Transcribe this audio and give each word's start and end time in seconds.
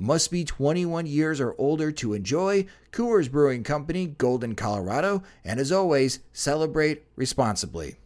Must 0.00 0.30
be 0.30 0.44
21 0.44 1.06
years 1.06 1.40
or 1.40 1.56
older 1.58 1.90
to 1.90 2.14
enjoy. 2.14 2.66
Coors 2.92 3.28
Brewing 3.28 3.64
Company, 3.64 4.06
Golden, 4.06 4.54
Colorado. 4.54 5.24
And 5.44 5.58
as 5.58 5.72
always, 5.72 6.20
celebrate 6.32 7.02
responsibly. 7.16 7.96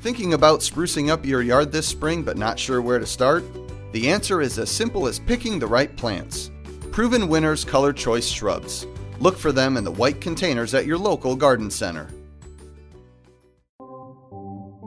Thinking 0.00 0.32
about 0.32 0.60
sprucing 0.60 1.10
up 1.10 1.26
your 1.26 1.42
yard 1.42 1.70
this 1.70 1.86
spring 1.86 2.22
but 2.22 2.38
not 2.38 2.58
sure 2.58 2.80
where 2.80 2.98
to 2.98 3.04
start? 3.04 3.44
The 3.92 4.08
answer 4.08 4.40
is 4.40 4.58
as 4.58 4.70
simple 4.70 5.06
as 5.06 5.18
picking 5.18 5.58
the 5.58 5.66
right 5.66 5.94
plants. 5.96 6.50
Proven 6.92 7.28
Winners 7.28 7.62
Color 7.62 7.92
Choice 7.92 8.26
Shrubs. 8.26 8.86
Look 9.20 9.36
for 9.36 9.52
them 9.52 9.76
in 9.76 9.84
the 9.84 9.92
white 9.92 10.22
containers 10.22 10.72
at 10.72 10.86
your 10.86 10.96
local 10.96 11.36
garden 11.36 11.70
center. 11.70 12.08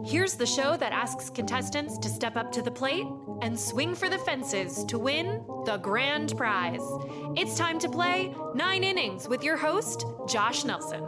Here's 0.07 0.35
the 0.35 0.45
show 0.45 0.77
that 0.77 0.93
asks 0.93 1.29
contestants 1.29 1.97
to 1.97 2.07
step 2.07 2.37
up 2.37 2.49
to 2.53 2.61
the 2.61 2.71
plate 2.71 3.05
and 3.41 3.59
swing 3.59 3.93
for 3.93 4.07
the 4.07 4.17
fences 4.19 4.85
to 4.85 4.97
win 4.97 5.45
the 5.65 5.75
grand 5.83 6.37
prize. 6.37 6.79
It's 7.35 7.57
time 7.57 7.77
to 7.79 7.89
play 7.89 8.33
Nine 8.55 8.85
Innings 8.85 9.27
with 9.27 9.43
your 9.43 9.57
host, 9.57 10.05
Josh 10.25 10.63
Nelson. 10.63 11.03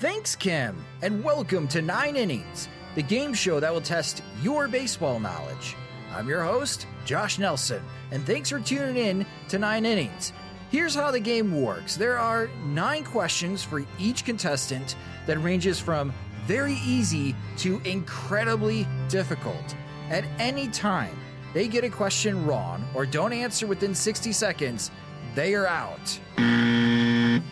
Thanks, 0.00 0.34
Kim, 0.34 0.84
and 1.02 1.22
welcome 1.22 1.68
to 1.68 1.80
Nine 1.80 2.16
Innings, 2.16 2.68
the 2.96 3.02
game 3.02 3.32
show 3.32 3.60
that 3.60 3.72
will 3.72 3.80
test 3.80 4.24
your 4.42 4.66
baseball 4.66 5.20
knowledge. 5.20 5.76
I'm 6.12 6.28
your 6.28 6.42
host, 6.42 6.88
Josh 7.04 7.38
Nelson, 7.38 7.80
and 8.10 8.26
thanks 8.26 8.50
for 8.50 8.58
tuning 8.58 8.96
in 8.96 9.26
to 9.50 9.58
Nine 9.60 9.86
Innings. 9.86 10.32
Here's 10.70 10.94
how 10.94 11.10
the 11.10 11.20
game 11.20 11.60
works 11.60 11.96
there 11.96 12.18
are 12.18 12.48
nine 12.66 13.04
questions 13.04 13.62
for 13.62 13.84
each 13.98 14.24
contestant 14.24 14.96
that 15.26 15.38
ranges 15.38 15.78
from 15.78 16.12
very 16.46 16.74
easy 16.84 17.34
to 17.58 17.80
incredibly 17.84 18.86
difficult. 19.08 19.74
At 20.10 20.24
any 20.38 20.68
time 20.68 21.16
they 21.52 21.68
get 21.68 21.84
a 21.84 21.90
question 21.90 22.44
wrong 22.44 22.84
or 22.94 23.06
don't 23.06 23.32
answer 23.32 23.66
within 23.66 23.94
60 23.94 24.32
seconds, 24.32 24.90
they 25.34 25.54
are 25.54 25.66
out. 25.66 26.18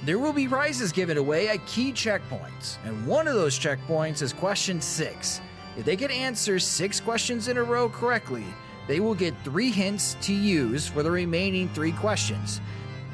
There 0.05 0.19
will 0.19 0.33
be 0.33 0.49
prizes 0.49 0.91
given 0.91 1.17
away 1.17 1.49
at 1.49 1.65
key 1.67 1.93
checkpoints, 1.93 2.79
and 2.85 3.07
one 3.07 3.29
of 3.29 3.35
those 3.35 3.59
checkpoints 3.59 4.21
is 4.21 4.33
question 4.33 4.81
six. 4.81 5.41
If 5.77 5.85
they 5.85 5.97
can 5.97 6.11
answer 6.11 6.59
six 6.59 7.01
questions 7.01 7.47
in 7.47 7.57
a 7.57 7.63
row 7.63 7.89
correctly, 7.89 8.45
they 8.89 8.99
will 8.99 9.15
get 9.15 9.35
three 9.45 9.71
hints 9.71 10.17
to 10.23 10.35
use 10.35 10.89
for 10.89 11.03
the 11.03 11.11
remaining 11.11 11.69
three 11.69 11.93
questions. 11.93 12.61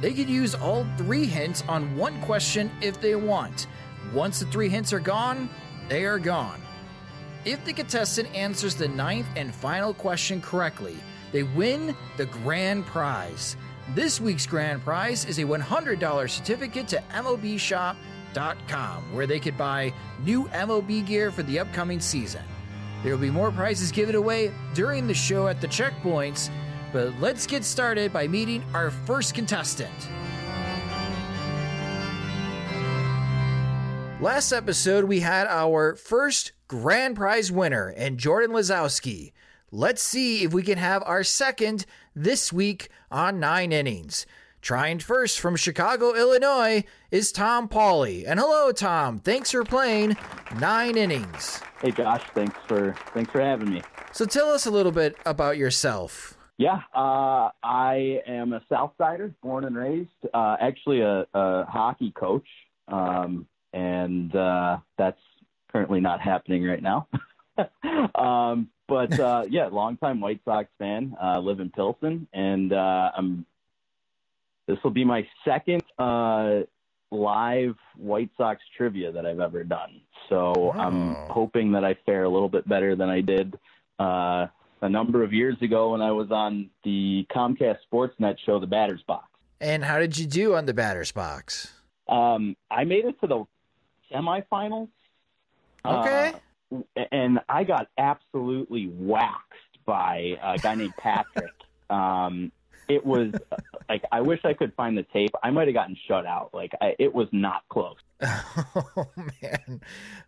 They 0.00 0.12
could 0.12 0.28
use 0.28 0.54
all 0.54 0.86
three 0.96 1.24
hints 1.24 1.64
on 1.68 1.96
one 1.96 2.20
question 2.22 2.70
if 2.80 3.00
they 3.00 3.16
want. 3.16 3.66
Once 4.12 4.40
the 4.40 4.46
three 4.46 4.68
hints 4.68 4.92
are 4.92 5.00
gone, 5.00 5.48
they 5.88 6.04
are 6.04 6.18
gone. 6.18 6.60
If 7.44 7.64
the 7.64 7.72
contestant 7.72 8.34
answers 8.34 8.74
the 8.74 8.88
ninth 8.88 9.26
and 9.36 9.54
final 9.54 9.94
question 9.94 10.40
correctly, 10.40 10.96
they 11.32 11.42
win 11.42 11.96
the 12.16 12.26
grand 12.26 12.86
prize. 12.86 13.56
This 13.94 14.20
week's 14.20 14.46
grand 14.46 14.82
prize 14.82 15.24
is 15.24 15.38
a 15.38 15.44
$100 15.44 16.30
certificate 16.30 16.88
to 16.88 17.02
MLBShop.com, 17.10 19.14
where 19.14 19.26
they 19.26 19.40
could 19.40 19.56
buy 19.56 19.92
new 20.24 20.44
MLB 20.48 21.06
gear 21.06 21.30
for 21.30 21.42
the 21.42 21.58
upcoming 21.58 22.00
season. 22.00 22.42
There 23.02 23.12
will 23.12 23.20
be 23.20 23.30
more 23.30 23.50
prizes 23.50 23.92
given 23.92 24.14
away 24.14 24.52
during 24.74 25.06
the 25.06 25.14
show 25.14 25.48
at 25.48 25.60
the 25.60 25.68
checkpoints, 25.68 26.50
but 26.92 27.18
let's 27.20 27.46
get 27.46 27.64
started 27.64 28.12
by 28.12 28.26
meeting 28.28 28.64
our 28.74 28.90
first 28.90 29.34
contestant. 29.34 29.90
Last 34.20 34.52
episode, 34.52 35.04
we 35.04 35.20
had 35.20 35.46
our 35.46 35.94
first 35.94 36.52
grand 36.66 37.16
prize 37.16 37.52
winner 37.52 37.94
and 37.96 38.18
Jordan 38.18 38.50
Lazowski. 38.50 39.32
Let's 39.70 40.02
see 40.02 40.42
if 40.42 40.52
we 40.52 40.62
can 40.62 40.78
have 40.78 41.02
our 41.04 41.22
second 41.22 41.86
this 42.16 42.52
week 42.52 42.88
on 43.10 43.38
Nine 43.38 43.70
Innings. 43.70 44.26
Trying 44.60 44.98
first 44.98 45.38
from 45.38 45.54
Chicago, 45.54 46.14
Illinois, 46.14 46.84
is 47.10 47.30
Tom 47.30 47.68
Pauly. 47.68 48.24
And 48.26 48.40
hello, 48.40 48.72
Tom. 48.72 49.18
Thanks 49.18 49.52
for 49.52 49.62
playing 49.62 50.16
Nine 50.58 50.96
Innings. 50.96 51.62
Hey, 51.80 51.92
Josh. 51.92 52.24
Thanks 52.34 52.58
for 52.66 52.96
thanks 53.14 53.30
for 53.30 53.40
having 53.40 53.70
me. 53.70 53.82
So 54.12 54.24
tell 54.24 54.50
us 54.50 54.66
a 54.66 54.70
little 54.70 54.90
bit 54.90 55.16
about 55.26 55.58
yourself. 55.58 56.37
Yeah, 56.58 56.80
uh, 56.92 57.50
I 57.62 58.20
am 58.26 58.52
a 58.52 58.60
Southsider, 58.70 59.32
born 59.42 59.64
and 59.64 59.76
raised. 59.76 60.10
Uh, 60.34 60.56
actually, 60.60 61.00
a, 61.02 61.24
a 61.32 61.64
hockey 61.64 62.10
coach, 62.10 62.46
um, 62.88 63.46
and 63.72 64.34
uh, 64.34 64.78
that's 64.96 65.20
currently 65.70 66.00
not 66.00 66.20
happening 66.20 66.64
right 66.64 66.82
now. 66.82 67.06
um, 68.16 68.68
but 68.88 69.18
uh, 69.20 69.44
yeah, 69.50 69.66
longtime 69.66 70.20
White 70.20 70.40
Sox 70.44 70.68
fan. 70.78 71.16
Uh, 71.22 71.38
live 71.38 71.60
in 71.60 71.70
Pilsen, 71.70 72.26
and 72.32 72.72
uh, 72.72 73.12
I'm. 73.16 73.46
This 74.66 74.78
will 74.82 74.90
be 74.90 75.04
my 75.04 75.26
second 75.44 75.82
uh, 75.96 76.62
live 77.12 77.76
White 77.96 78.30
Sox 78.36 78.60
trivia 78.76 79.12
that 79.12 79.24
I've 79.24 79.40
ever 79.40 79.62
done. 79.62 80.00
So 80.28 80.52
Oh. 80.56 80.70
I'm 80.72 81.14
hoping 81.30 81.72
that 81.72 81.84
I 81.84 81.94
fare 82.04 82.24
a 82.24 82.28
little 82.28 82.48
bit 82.50 82.68
better 82.68 82.96
than 82.96 83.08
I 83.08 83.20
did 83.20 83.58
uh, 83.98 84.48
a 84.80 84.88
number 84.88 85.22
of 85.22 85.32
years 85.32 85.56
ago 85.60 85.92
when 85.92 86.00
I 86.00 86.12
was 86.12 86.30
on 86.30 86.70
the 86.84 87.26
Comcast 87.34 87.78
Sportsnet 87.90 88.36
show, 88.44 88.58
The 88.58 88.66
Batter's 88.66 89.02
Box. 89.06 89.26
And 89.60 89.84
how 89.84 89.98
did 89.98 90.16
you 90.16 90.26
do 90.26 90.54
on 90.54 90.66
the 90.66 90.74
batter's 90.74 91.12
box? 91.12 91.72
Um, 92.08 92.56
I 92.70 92.84
made 92.84 93.04
it 93.04 93.20
to 93.20 93.26
the 93.26 93.44
semifinals. 94.12 94.88
Okay. 95.84 96.32
Uh, 96.72 97.04
and 97.10 97.40
I 97.48 97.64
got 97.64 97.88
absolutely 97.98 98.88
waxed 98.88 99.84
by 99.84 100.38
a 100.42 100.58
guy 100.58 100.74
named 100.74 100.94
Patrick. 100.96 101.52
um, 101.90 102.52
it 102.88 103.04
was 103.04 103.32
like 103.88 104.02
I 104.10 104.20
wish 104.20 104.40
I 104.44 104.52
could 104.52 104.74
find 104.74 104.96
the 104.96 105.04
tape. 105.12 105.30
I 105.42 105.50
might 105.50 105.68
have 105.68 105.74
gotten 105.74 105.96
shut 106.06 106.26
out. 106.26 106.50
Like 106.52 106.72
I, 106.80 106.94
it 106.98 107.14
was 107.14 107.28
not 107.32 107.62
close. 107.68 107.96
Oh 108.74 109.06
man. 109.42 109.80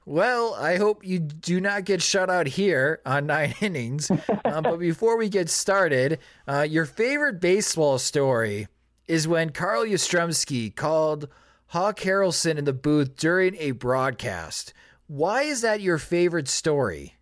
Well, 0.06 0.54
I 0.54 0.76
hope 0.76 1.04
you 1.04 1.18
do 1.18 1.60
not 1.60 1.84
get 1.84 2.02
shut 2.02 2.30
out 2.30 2.46
here 2.46 3.00
on 3.04 3.26
nine 3.26 3.54
innings. 3.60 4.10
Uh, 4.10 4.60
but 4.60 4.76
before 4.78 5.16
we 5.16 5.28
get 5.28 5.48
started, 5.48 6.18
uh, 6.46 6.66
your 6.68 6.84
favorite 6.84 7.40
baseball 7.40 7.98
story 7.98 8.68
is 9.08 9.26
when 9.26 9.50
Carl 9.50 9.84
Yastrzemski 9.84 10.74
called 10.74 11.28
Hawk 11.66 12.00
Harrelson 12.00 12.58
in 12.58 12.64
the 12.64 12.72
booth 12.72 13.16
during 13.16 13.56
a 13.56 13.72
broadcast. 13.72 14.72
Why 15.06 15.42
is 15.42 15.62
that 15.62 15.80
your 15.80 15.98
favorite 15.98 16.48
story? 16.48 17.16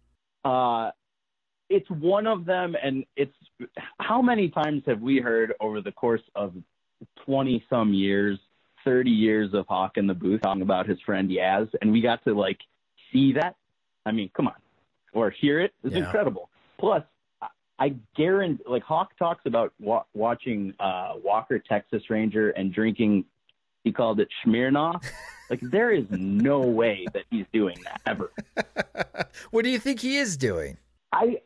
Uh, 0.44 0.90
it's 1.70 1.88
one 1.90 2.26
of 2.26 2.44
them, 2.44 2.74
and 2.82 3.04
it's 3.16 3.34
how 3.98 4.22
many 4.22 4.48
times 4.48 4.82
have 4.86 5.00
we 5.00 5.18
heard 5.18 5.54
over 5.60 5.80
the 5.80 5.92
course 5.92 6.22
of 6.34 6.54
twenty 7.24 7.64
some 7.70 7.92
years, 7.94 8.38
thirty 8.84 9.10
years 9.10 9.54
of 9.54 9.66
Hawk 9.66 9.96
in 9.96 10.06
the 10.06 10.14
booth 10.14 10.42
talking 10.42 10.62
about 10.62 10.86
his 10.88 11.00
friend 11.06 11.30
Yaz, 11.30 11.68
and 11.80 11.92
we 11.92 12.00
got 12.00 12.22
to 12.24 12.34
like 12.34 12.58
see 13.12 13.32
that. 13.34 13.56
I 14.06 14.12
mean, 14.12 14.30
come 14.36 14.46
on, 14.48 14.54
or 15.12 15.30
hear 15.30 15.60
it. 15.60 15.72
It's 15.84 15.94
Yeah. 15.94 16.04
incredible. 16.04 16.48
Plus, 16.78 17.02
I- 17.42 17.48
I 17.80 17.94
guarantee, 18.16 18.62
like 18.66 18.82
Hawk 18.82 19.16
talks 19.18 19.42
about 19.46 19.72
wa- 19.80 20.04
watching 20.14 20.74
uh, 20.80 21.14
Walker 21.22 21.58
Texas 21.58 22.02
Ranger 22.10 22.50
and 22.50 22.72
drinking 22.72 23.24
He 23.84 23.92
called 23.92 24.18
it 24.20 24.28
Smirnoff. 24.44 25.04
like 25.50 25.60
there 25.62 25.90
is 25.92 26.04
no 26.10 26.60
way 26.60 27.06
that 27.14 27.24
he's 27.30 27.46
doing 27.52 27.78
that 27.84 28.00
ever. 28.06 28.30
what 29.50 29.64
do 29.64 29.70
you 29.70 29.78
think 29.78 30.00
he 30.00 30.16
is 30.16 30.36
doing? 30.36 30.76
I 31.12 31.40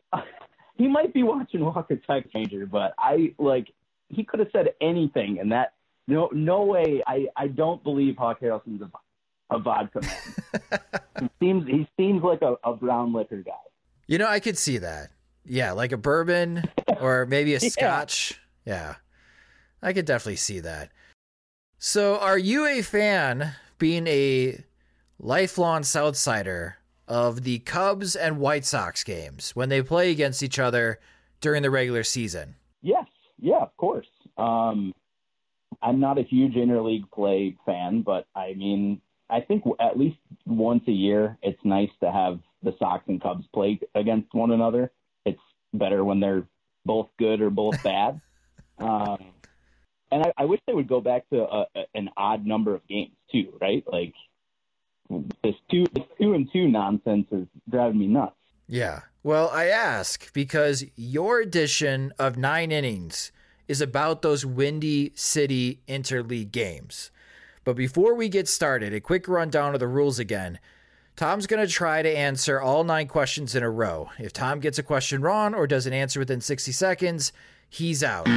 he 0.75 0.87
might 0.87 1.13
be 1.13 1.23
watching 1.23 1.63
Walker 1.63 1.95
Texas 1.95 2.31
Ranger, 2.33 2.65
but 2.65 2.93
I 2.97 3.33
like 3.37 3.67
he 4.09 4.23
could 4.23 4.39
have 4.39 4.49
said 4.51 4.69
anything, 4.81 5.39
and 5.39 5.51
that 5.51 5.73
no 6.07 6.29
no 6.33 6.63
way. 6.63 7.03
I 7.05 7.27
I 7.35 7.47
don't 7.47 7.83
believe 7.83 8.17
Hawk 8.17 8.39
Harrelson's 8.41 8.81
a, 8.81 9.55
a 9.55 9.59
vodka 9.59 10.01
man. 10.01 10.79
he 11.19 11.29
seems 11.39 11.67
he 11.67 11.87
seems 11.97 12.23
like 12.23 12.41
a, 12.41 12.55
a 12.63 12.73
brown 12.73 13.13
liquor 13.13 13.41
guy. 13.41 13.51
You 14.07 14.17
know, 14.17 14.27
I 14.27 14.39
could 14.39 14.57
see 14.57 14.79
that. 14.79 15.11
Yeah, 15.45 15.71
like 15.73 15.91
a 15.91 15.97
bourbon 15.97 16.63
or 16.99 17.25
maybe 17.25 17.53
a 17.53 17.59
scotch. 17.71 18.39
Yeah. 18.65 18.95
I 19.81 19.91
could 19.91 20.05
definitely 20.05 20.37
see 20.37 20.61
that. 20.61 20.89
So, 21.77 22.17
are 22.17 22.37
you 22.37 22.65
a 22.65 22.81
fan, 22.81 23.55
being 23.77 24.07
a 24.07 24.63
lifelong 25.19 25.81
Southsider, 25.81 26.75
of 27.13 27.43
the 27.43 27.59
Cubs 27.59 28.15
and 28.15 28.39
White 28.39 28.65
Sox 28.65 29.03
games 29.03 29.51
when 29.55 29.69
they 29.69 29.83
play 29.83 30.09
against 30.09 30.41
each 30.41 30.57
other 30.57 30.99
during 31.41 31.61
the 31.61 31.69
regular 31.69 32.03
season? 32.03 32.55
Yes. 32.81 33.05
Yeah, 33.39 33.61
of 33.61 33.77
course. 33.77 34.07
Um, 34.35 34.93
I'm 35.83 35.99
not 35.99 36.17
a 36.17 36.23
huge 36.23 36.55
interleague 36.55 37.11
play 37.11 37.55
fan, 37.67 38.01
but 38.01 38.25
I 38.35 38.55
mean, 38.55 38.99
I 39.29 39.41
think 39.41 39.63
at 39.79 39.95
least 39.95 40.17
once 40.47 40.83
a 40.87 40.91
year, 40.91 41.37
it's 41.43 41.59
nice 41.63 41.91
to 42.01 42.11
have 42.11 42.39
the 42.63 42.73
Sox 42.79 43.03
and 43.07 43.21
Cubs 43.21 43.45
play 43.53 43.79
against 43.93 44.33
one 44.33 44.49
another. 44.49 44.91
It's 45.23 45.39
better 45.71 46.03
when 46.03 46.19
they're 46.19 46.47
both 46.83 47.09
good 47.19 47.41
or 47.41 47.51
both 47.51 47.81
bad. 47.83 48.21
um, 48.79 49.19
and 50.11 50.23
I, 50.23 50.33
I 50.37 50.45
wish 50.45 50.61
they 50.65 50.73
would 50.73 50.87
go 50.87 50.99
back 50.99 51.29
to 51.29 51.43
a, 51.43 51.67
a, 51.75 51.83
an 51.93 52.09
odd 52.17 52.43
number 52.43 52.73
of 52.73 52.87
games 52.87 53.13
too, 53.31 53.53
right? 53.61 53.83
Like 53.85 54.13
this 55.43 55.55
two, 55.69 55.85
this 55.93 56.05
two 56.19 56.33
and 56.33 56.49
two 56.51 56.67
nonsense 56.67 57.27
is 57.31 57.47
driving 57.69 57.99
me 57.99 58.07
nuts. 58.07 58.35
Yeah. 58.67 59.01
Well, 59.23 59.49
I 59.49 59.65
ask 59.65 60.33
because 60.33 60.83
your 60.95 61.39
edition 61.39 62.13
of 62.19 62.37
nine 62.37 62.71
innings 62.71 63.31
is 63.67 63.81
about 63.81 64.21
those 64.21 64.45
Windy 64.45 65.11
City 65.15 65.79
interleague 65.87 66.51
games. 66.51 67.11
But 67.63 67.75
before 67.75 68.13
we 68.13 68.27
get 68.27 68.47
started, 68.47 68.93
a 68.93 68.99
quick 68.99 69.27
rundown 69.27 69.73
of 69.73 69.79
the 69.79 69.87
rules 69.87 70.19
again. 70.19 70.59
Tom's 71.15 71.47
going 71.47 71.65
to 71.65 71.71
try 71.71 72.01
to 72.01 72.09
answer 72.09 72.59
all 72.59 72.83
nine 72.83 73.07
questions 73.07 73.55
in 73.55 73.63
a 73.63 73.69
row. 73.69 74.09
If 74.17 74.33
Tom 74.33 74.59
gets 74.59 74.79
a 74.79 74.83
question 74.83 75.21
wrong 75.21 75.53
or 75.53 75.67
doesn't 75.67 75.93
answer 75.93 76.19
within 76.19 76.41
60 76.41 76.71
seconds, 76.71 77.31
he's 77.69 78.03
out. 78.03 78.27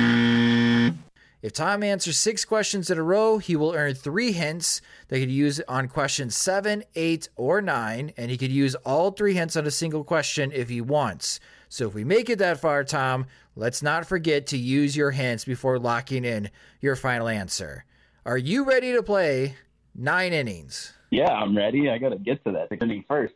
If 1.47 1.53
Tom 1.53 1.85
answers 1.85 2.17
six 2.17 2.45
questions 2.45 2.91
in 2.91 2.99
a 2.99 3.05
row, 3.05 3.39
he 3.39 3.55
will 3.55 3.73
earn 3.73 3.95
three 3.95 4.33
hints 4.33 4.81
that 5.07 5.19
he 5.19 5.23
could 5.23 5.33
use 5.33 5.61
on 5.69 5.87
questions 5.87 6.37
seven, 6.37 6.83
eight, 6.97 7.29
or 7.37 7.63
nine, 7.63 8.13
and 8.17 8.33
he 8.33 8.37
could 8.37 8.51
use 8.51 8.75
all 8.85 9.13
three 9.13 9.35
hints 9.35 9.55
on 9.55 9.65
a 9.65 9.71
single 9.71 10.03
question 10.03 10.51
if 10.51 10.69
he 10.69 10.81
wants. 10.81 11.39
So 11.69 11.87
if 11.87 11.95
we 11.95 12.03
make 12.03 12.29
it 12.29 12.41
that 12.41 12.59
far, 12.59 12.83
Tom, 12.83 13.27
let's 13.55 13.81
not 13.81 14.07
forget 14.07 14.49
to 14.49 14.59
use 14.59 14.97
your 14.97 15.13
hints 15.13 15.45
before 15.45 15.79
locking 15.79 16.25
in 16.25 16.51
your 16.81 16.97
final 16.97 17.29
answer. 17.29 17.85
Are 18.25 18.39
you 18.39 18.65
ready 18.65 18.93
to 18.95 19.03
play 19.05 19.55
nine 19.95 20.33
innings? 20.33 20.95
Yeah, 21.13 21.31
I'm 21.31 21.57
ready. 21.57 21.89
I 21.89 21.99
got 21.99 22.09
to 22.09 22.19
get 22.19 22.45
to 22.45 22.51
that 22.51 22.77
inning 22.83 23.05
first. 23.07 23.35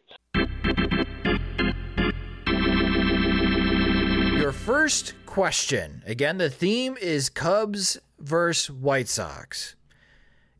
Your 4.37 4.51
first 4.51 5.15
question. 5.41 6.03
Again, 6.05 6.37
the 6.37 6.51
theme 6.51 6.99
is 7.01 7.31
Cubs 7.31 7.99
versus 8.19 8.71
White 8.71 9.09
Sox. 9.09 9.75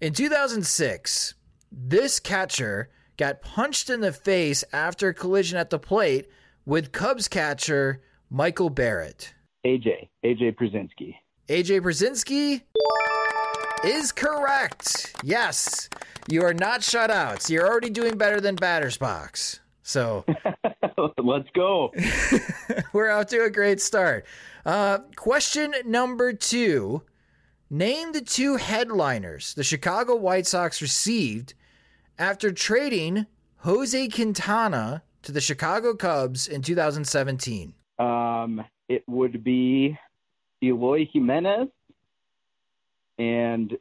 In 0.01 0.15
2006, 0.15 1.35
this 1.71 2.19
catcher 2.19 2.89
got 3.19 3.43
punched 3.43 3.91
in 3.91 4.01
the 4.01 4.11
face 4.11 4.65
after 4.73 5.09
a 5.09 5.15
collision 5.15 5.59
at 5.59 5.69
the 5.69 5.79
plate 5.79 6.31
with 6.65 6.93
Cubs 6.93 7.29
catcher 7.29 8.01
Michael 8.31 8.71
Barrett. 8.71 9.35
AJ, 9.67 10.09
AJ 10.25 10.57
Pierzynski. 10.57 11.15
AJ 11.49 11.83
Pierzynski 11.83 12.63
is 13.85 14.13
correct. 14.13 15.15
Yes, 15.23 15.91
you 16.27 16.43
are 16.43 16.55
not 16.55 16.83
shut 16.83 17.11
shutouts. 17.11 17.51
You're 17.51 17.69
already 17.69 17.91
doing 17.91 18.17
better 18.17 18.41
than 18.41 18.55
batter's 18.55 18.97
box. 18.97 19.61
So 19.83 20.25
let's 21.19 21.51
go. 21.55 21.93
We're 22.95 23.11
out 23.11 23.29
to 23.29 23.45
a 23.45 23.51
great 23.51 23.83
start. 23.83 24.25
Uh, 24.65 24.99
question 25.17 25.75
number 25.87 26.33
two 26.33 27.03
Name 27.73 28.11
the 28.13 28.21
two 28.21 28.57
headliners 28.57 29.55
the 29.55 29.63
Chicago 29.63 30.17
White 30.17 30.47
Sox 30.47 30.83
received 30.83 31.55
after 32.19 32.51
trading 32.51 33.27
Jose 33.59 34.09
Quintana 34.09 35.03
to 35.23 35.33
the 35.33 35.41
Chicago 35.41 35.95
Cubs 35.95 36.49
in 36.49 36.63
2017. 36.63 37.75
Um, 37.99 38.65
it 38.89 39.05
would 39.07 39.45
be 39.45 39.97
Eloy 40.63 41.07
Jimenez 41.13 41.69
and 43.19 43.77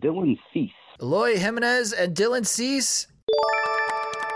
Dylan 0.00 0.36
Cease. 0.52 0.70
Eloy 1.00 1.36
Jimenez 1.36 1.92
and 1.92 2.16
Dylan 2.16 2.44
Cease 2.44 3.06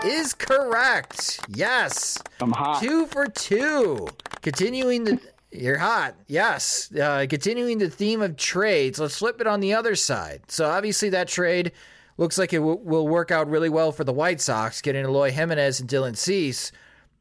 is 0.05 0.33
correct. 0.33 1.41
Yes. 1.49 2.17
I'm 2.39 2.51
hot. 2.51 2.81
Two 2.81 3.05
for 3.07 3.27
two. 3.27 4.07
Continuing 4.41 5.03
the. 5.03 5.19
You're 5.53 5.77
hot. 5.77 6.15
Yes. 6.27 6.91
Uh, 6.93 7.27
continuing 7.29 7.77
the 7.77 7.89
theme 7.89 8.21
of 8.23 8.37
trades, 8.37 8.99
let's 8.99 9.19
flip 9.19 9.39
it 9.39 9.45
on 9.45 9.59
the 9.59 9.73
other 9.73 9.95
side. 9.95 10.41
So, 10.47 10.65
obviously, 10.67 11.09
that 11.09 11.27
trade 11.27 11.73
looks 12.17 12.39
like 12.39 12.53
it 12.53 12.57
w- 12.57 12.79
will 12.81 13.07
work 13.07 13.29
out 13.29 13.49
really 13.49 13.69
well 13.69 13.91
for 13.91 14.03
the 14.03 14.13
White 14.13 14.41
Sox, 14.41 14.81
getting 14.81 15.05
Eloy 15.05 15.31
Jimenez 15.31 15.79
and 15.79 15.87
Dylan 15.87 16.17
Cease. 16.17 16.71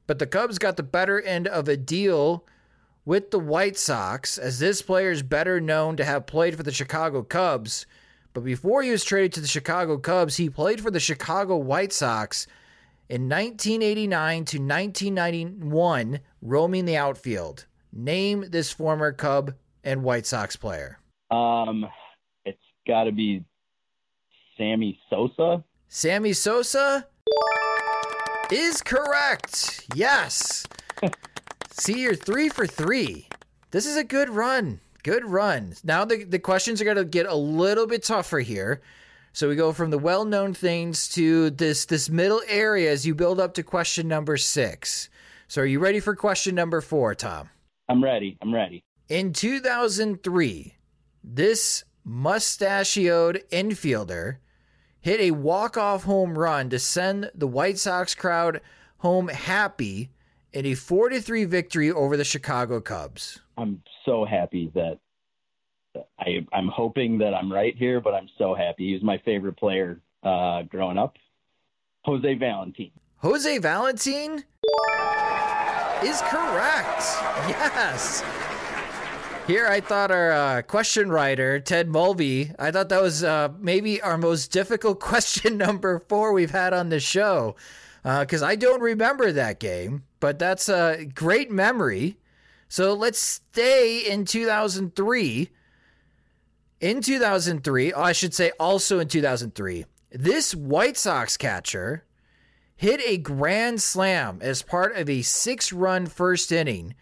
But 0.06 0.18
the 0.18 0.26
Cubs 0.26 0.58
got 0.58 0.76
the 0.76 0.82
better 0.82 1.20
end 1.20 1.46
of 1.46 1.68
a 1.68 1.76
deal 1.76 2.46
with 3.04 3.30
the 3.30 3.38
White 3.38 3.76
Sox, 3.76 4.38
as 4.38 4.58
this 4.58 4.80
player 4.80 5.10
is 5.10 5.22
better 5.22 5.60
known 5.60 5.96
to 5.98 6.04
have 6.04 6.26
played 6.26 6.56
for 6.56 6.62
the 6.62 6.72
Chicago 6.72 7.22
Cubs. 7.22 7.84
But 8.32 8.44
before 8.44 8.82
he 8.82 8.90
was 8.90 9.04
traded 9.04 9.34
to 9.34 9.40
the 9.42 9.46
Chicago 9.46 9.98
Cubs, 9.98 10.36
he 10.36 10.48
played 10.48 10.80
for 10.80 10.90
the 10.90 11.00
Chicago 11.00 11.56
White 11.58 11.92
Sox 11.92 12.46
in 13.10 13.28
1989 13.28 14.44
to 14.46 14.58
1991, 14.58 16.20
roaming 16.40 16.86
the 16.86 16.96
outfield. 16.96 17.66
Name 17.92 18.46
this 18.48 18.72
former 18.72 19.12
Cub 19.12 19.52
and 19.84 20.02
White 20.02 20.26
Sox 20.26 20.56
player. 20.56 20.98
Um, 21.30 21.86
it's 22.44 22.58
got 22.86 23.04
to 23.04 23.12
be 23.12 23.44
Sammy 24.56 24.98
Sosa. 25.10 25.62
Sammy 25.88 26.32
Sosa 26.32 27.06
is 28.50 28.80
correct. 28.82 29.86
Yes. 29.94 30.66
See, 31.70 32.00
you're 32.00 32.14
three 32.14 32.48
for 32.48 32.66
three. 32.66 33.28
This 33.72 33.86
is 33.86 33.96
a 33.96 34.04
good 34.04 34.30
run. 34.30 34.80
Good 35.02 35.24
run. 35.24 35.74
Now 35.84 36.04
the, 36.04 36.24
the 36.24 36.38
questions 36.38 36.80
are 36.80 36.84
going 36.84 36.96
to 36.96 37.04
get 37.04 37.26
a 37.26 37.34
little 37.34 37.86
bit 37.86 38.04
tougher 38.04 38.40
here. 38.40 38.80
So 39.34 39.48
we 39.48 39.56
go 39.56 39.72
from 39.72 39.90
the 39.90 39.98
well-known 39.98 40.52
things 40.52 41.08
to 41.10 41.50
this 41.50 41.86
this 41.86 42.10
middle 42.10 42.42
area 42.48 42.90
as 42.90 43.06
you 43.06 43.14
build 43.14 43.40
up 43.40 43.54
to 43.54 43.62
question 43.62 44.06
number 44.06 44.36
six. 44.36 45.08
So 45.48 45.62
are 45.62 45.66
you 45.66 45.78
ready 45.78 46.00
for 46.00 46.14
question 46.14 46.54
number 46.54 46.80
four, 46.80 47.14
Tom? 47.14 47.48
I'm 47.92 48.02
ready. 48.02 48.38
I'm 48.40 48.54
ready. 48.54 48.82
In 49.10 49.34
2003, 49.34 50.76
this 51.22 51.84
mustachioed 52.06 53.44
infielder 53.50 54.38
hit 55.02 55.20
a 55.20 55.32
walk-off 55.32 56.04
home 56.04 56.38
run 56.38 56.70
to 56.70 56.78
send 56.78 57.30
the 57.34 57.46
White 57.46 57.76
Sox 57.76 58.14
crowd 58.14 58.62
home 59.00 59.28
happy 59.28 60.10
in 60.54 60.64
a 60.64 60.72
4-3 60.72 61.46
victory 61.46 61.92
over 61.92 62.16
the 62.16 62.24
Chicago 62.24 62.80
Cubs. 62.80 63.40
I'm 63.58 63.82
so 64.06 64.24
happy 64.24 64.72
that 64.74 64.98
I, 66.18 66.46
I'm 66.54 66.68
hoping 66.68 67.18
that 67.18 67.34
I'm 67.34 67.52
right 67.52 67.76
here, 67.76 68.00
but 68.00 68.14
I'm 68.14 68.28
so 68.38 68.54
happy. 68.54 68.86
He 68.86 68.94
was 68.94 69.02
my 69.02 69.18
favorite 69.18 69.58
player 69.58 70.00
uh, 70.22 70.62
growing 70.62 70.96
up. 70.96 71.18
Jose 72.06 72.34
Valentin. 72.36 72.90
Jose 73.18 73.58
Valentin 73.58 74.44
is 76.04 76.20
correct. 76.22 77.02
Yes. 77.48 78.22
Here, 79.46 79.66
I 79.66 79.80
thought 79.80 80.10
our 80.10 80.32
uh, 80.32 80.62
question 80.62 81.10
writer, 81.10 81.58
Ted 81.58 81.88
Mulvey, 81.88 82.52
I 82.58 82.70
thought 82.70 82.88
that 82.90 83.02
was 83.02 83.24
uh, 83.24 83.48
maybe 83.58 84.00
our 84.00 84.16
most 84.16 84.52
difficult 84.52 85.00
question 85.00 85.56
number 85.56 85.98
four 85.98 86.32
we've 86.32 86.50
had 86.50 86.72
on 86.72 86.88
the 86.88 87.00
show. 87.00 87.56
Because 88.02 88.42
uh, 88.42 88.46
I 88.46 88.56
don't 88.56 88.80
remember 88.80 89.32
that 89.32 89.60
game, 89.60 90.04
but 90.20 90.38
that's 90.38 90.68
a 90.68 91.04
great 91.14 91.50
memory. 91.50 92.18
So 92.68 92.94
let's 92.94 93.20
stay 93.20 94.00
in 94.00 94.24
2003 94.24 95.50
in 96.82 97.00
2003, 97.00 97.92
oh, 97.92 98.02
I 98.02 98.12
should 98.12 98.34
say 98.34 98.50
also 98.58 98.98
in 98.98 99.06
2003, 99.06 99.86
this 100.10 100.52
White 100.52 100.96
Sox 100.96 101.36
catcher 101.36 102.04
hit 102.82 103.00
a 103.06 103.16
grand 103.16 103.80
slam 103.80 104.40
as 104.42 104.60
part 104.60 104.96
of 104.96 105.08
a 105.08 105.22
six 105.22 105.72
run 105.72 106.04
first 106.04 106.50
inning 106.50 106.96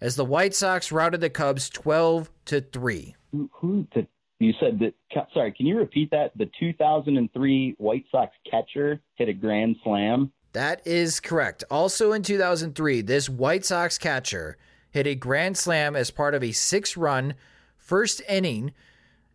as 0.00 0.16
the 0.16 0.24
White 0.24 0.54
Sox 0.54 0.90
routed 0.90 1.20
the 1.20 1.28
Cubs 1.28 1.68
12 1.68 2.30
to 2.46 2.62
3. 2.62 3.14
Who, 3.32 3.50
who 3.52 3.86
the 3.94 4.06
you 4.38 4.54
said 4.58 4.78
that. 4.78 4.94
Sorry, 5.34 5.52
can 5.52 5.66
you 5.66 5.76
repeat 5.76 6.10
that? 6.10 6.32
The 6.36 6.48
2003 6.58 7.74
White 7.76 8.06
Sox 8.10 8.34
catcher 8.50 9.02
hit 9.16 9.28
a 9.28 9.34
grand 9.34 9.76
slam. 9.84 10.32
That 10.54 10.80
is 10.86 11.20
correct. 11.20 11.64
Also 11.70 12.12
in 12.12 12.22
2003, 12.22 13.02
this 13.02 13.28
White 13.28 13.66
Sox 13.66 13.98
catcher 13.98 14.56
hit 14.90 15.06
a 15.06 15.14
grand 15.14 15.58
slam 15.58 15.94
as 15.94 16.10
part 16.10 16.34
of 16.34 16.42
a 16.42 16.52
six 16.52 16.96
run 16.96 17.34
first 17.76 18.22
inning 18.26 18.72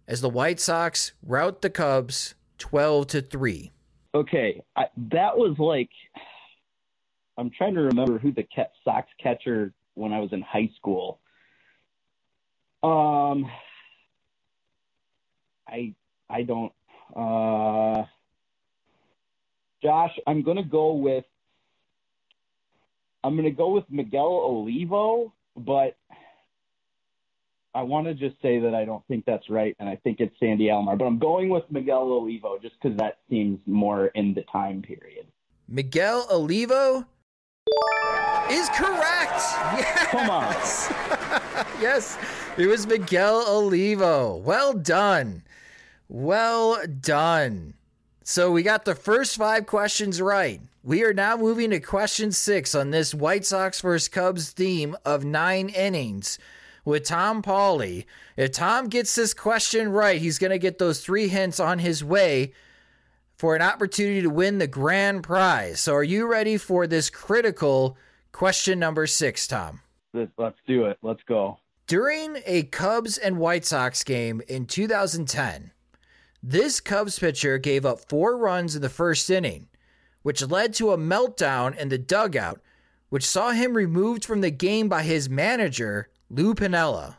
as 0.07 0.21
the 0.21 0.29
White 0.29 0.59
Sox 0.59 1.11
rout 1.21 1.61
the 1.61 1.69
Cubs 1.69 2.33
12 2.57 3.05
to 3.07 3.21
3. 3.21 3.71
Okay, 4.13 4.61
I, 4.75 4.85
that 5.11 5.37
was 5.37 5.57
like 5.57 5.89
I'm 7.37 7.49
trying 7.49 7.75
to 7.75 7.81
remember 7.81 8.19
who 8.19 8.31
the 8.31 8.43
Sox 8.83 9.07
catcher 9.21 9.73
when 9.93 10.11
I 10.11 10.19
was 10.19 10.33
in 10.33 10.41
high 10.41 10.69
school. 10.75 11.19
Um 12.83 13.49
I 15.67 15.93
I 16.29 16.43
don't 16.43 16.73
uh 17.15 18.03
Josh, 19.81 20.11
I'm 20.27 20.43
to 20.57 20.63
go 20.63 20.93
with 20.93 21.25
I'm 23.23 23.35
to 23.45 23.51
go 23.51 23.69
with 23.69 23.85
Miguel 23.89 24.25
Olivo, 24.25 25.33
but 25.55 25.95
I 27.73 27.83
want 27.83 28.05
to 28.07 28.13
just 28.13 28.35
say 28.41 28.59
that 28.59 28.75
I 28.75 28.83
don't 28.83 29.05
think 29.07 29.23
that's 29.25 29.49
right, 29.49 29.75
and 29.79 29.87
I 29.87 29.95
think 29.97 30.19
it's 30.19 30.37
Sandy 30.39 30.65
Alomar. 30.65 30.97
But 30.97 31.05
I'm 31.05 31.19
going 31.19 31.49
with 31.49 31.63
Miguel 31.69 32.11
Olivo 32.11 32.57
just 32.61 32.75
because 32.81 32.97
that 32.97 33.19
seems 33.29 33.59
more 33.65 34.07
in 34.07 34.33
the 34.33 34.43
time 34.51 34.81
period. 34.81 35.25
Miguel 35.69 36.27
Olivo 36.29 37.05
is 38.49 38.67
correct. 38.69 39.41
Yes. 39.77 40.07
Come 40.07 40.29
on. 40.29 41.65
yes, 41.81 42.17
it 42.57 42.67
was 42.67 42.85
Miguel 42.85 43.45
Olivo. 43.47 44.35
Well 44.35 44.73
done. 44.73 45.43
Well 46.09 46.85
done. 46.85 47.75
So 48.23 48.51
we 48.51 48.63
got 48.63 48.83
the 48.83 48.95
first 48.95 49.37
five 49.37 49.65
questions 49.65 50.21
right. 50.21 50.59
We 50.83 51.03
are 51.03 51.13
now 51.13 51.37
moving 51.37 51.69
to 51.69 51.79
question 51.79 52.33
six 52.33 52.75
on 52.75 52.91
this 52.91 53.13
White 53.13 53.45
Sox 53.45 53.79
vs. 53.79 54.09
Cubs 54.09 54.49
theme 54.49 54.97
of 55.05 55.23
nine 55.23 55.69
innings 55.69 56.37
with 56.85 57.03
Tom 57.03 57.41
Pauly. 57.41 58.05
If 58.37 58.51
Tom 58.51 58.87
gets 58.87 59.15
this 59.15 59.33
question 59.33 59.89
right, 59.91 60.21
he's 60.21 60.39
going 60.39 60.51
to 60.51 60.59
get 60.59 60.77
those 60.77 61.01
three 61.01 61.27
hints 61.27 61.59
on 61.59 61.79
his 61.79 62.03
way 62.03 62.53
for 63.37 63.55
an 63.55 63.61
opportunity 63.61 64.21
to 64.21 64.29
win 64.29 64.59
the 64.59 64.67
grand 64.67 65.23
prize. 65.23 65.79
So, 65.79 65.95
are 65.95 66.03
you 66.03 66.27
ready 66.27 66.57
for 66.57 66.85
this 66.85 67.09
critical 67.09 67.97
question 68.31 68.77
number 68.77 69.07
six, 69.07 69.47
Tom? 69.47 69.81
Let's 70.13 70.59
do 70.67 70.85
it. 70.85 70.97
Let's 71.01 71.23
go. 71.27 71.57
During 71.87 72.37
a 72.45 72.63
Cubs 72.63 73.17
and 73.17 73.39
White 73.39 73.65
Sox 73.65 74.03
game 74.03 74.41
in 74.47 74.65
2010, 74.65 75.71
this 76.43 76.79
Cubs 76.79 77.19
pitcher 77.19 77.57
gave 77.57 77.85
up 77.85 78.07
four 78.07 78.37
runs 78.37 78.75
in 78.75 78.81
the 78.81 78.89
first 78.89 79.29
inning, 79.29 79.67
which 80.21 80.45
led 80.47 80.73
to 80.75 80.91
a 80.91 80.97
meltdown 80.97 81.75
in 81.77 81.89
the 81.89 81.97
dugout, 81.97 82.61
which 83.09 83.25
saw 83.25 83.51
him 83.51 83.73
removed 83.73 84.23
from 84.23 84.41
the 84.41 84.51
game 84.51 84.87
by 84.87 85.03
his 85.03 85.29
manager 85.29 86.09
Lou 86.33 86.55
Piniella, 86.55 87.17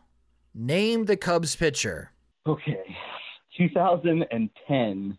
name 0.55 1.05
the 1.05 1.19
Cubs 1.19 1.55
pitcher. 1.55 2.13
Okay, 2.47 2.97
2010 3.59 5.19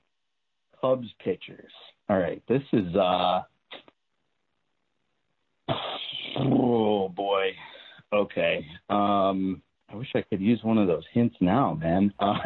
Cubs 0.81 1.07
pitchers. 1.23 1.71
All 2.09 2.17
right, 2.17 2.41
this 2.49 2.63
is 2.73 2.95
uh 2.95 3.41
oh 6.39 7.09
boy. 7.09 7.51
Okay. 8.11 8.65
Um 8.89 9.61
I 9.91 9.95
wish 9.95 10.09
I 10.15 10.23
could 10.23 10.41
use 10.41 10.63
one 10.63 10.79
of 10.79 10.87
those 10.87 11.05
hints 11.13 11.35
now, 11.39 11.75
man. 11.75 12.11
Uh, 12.17 12.39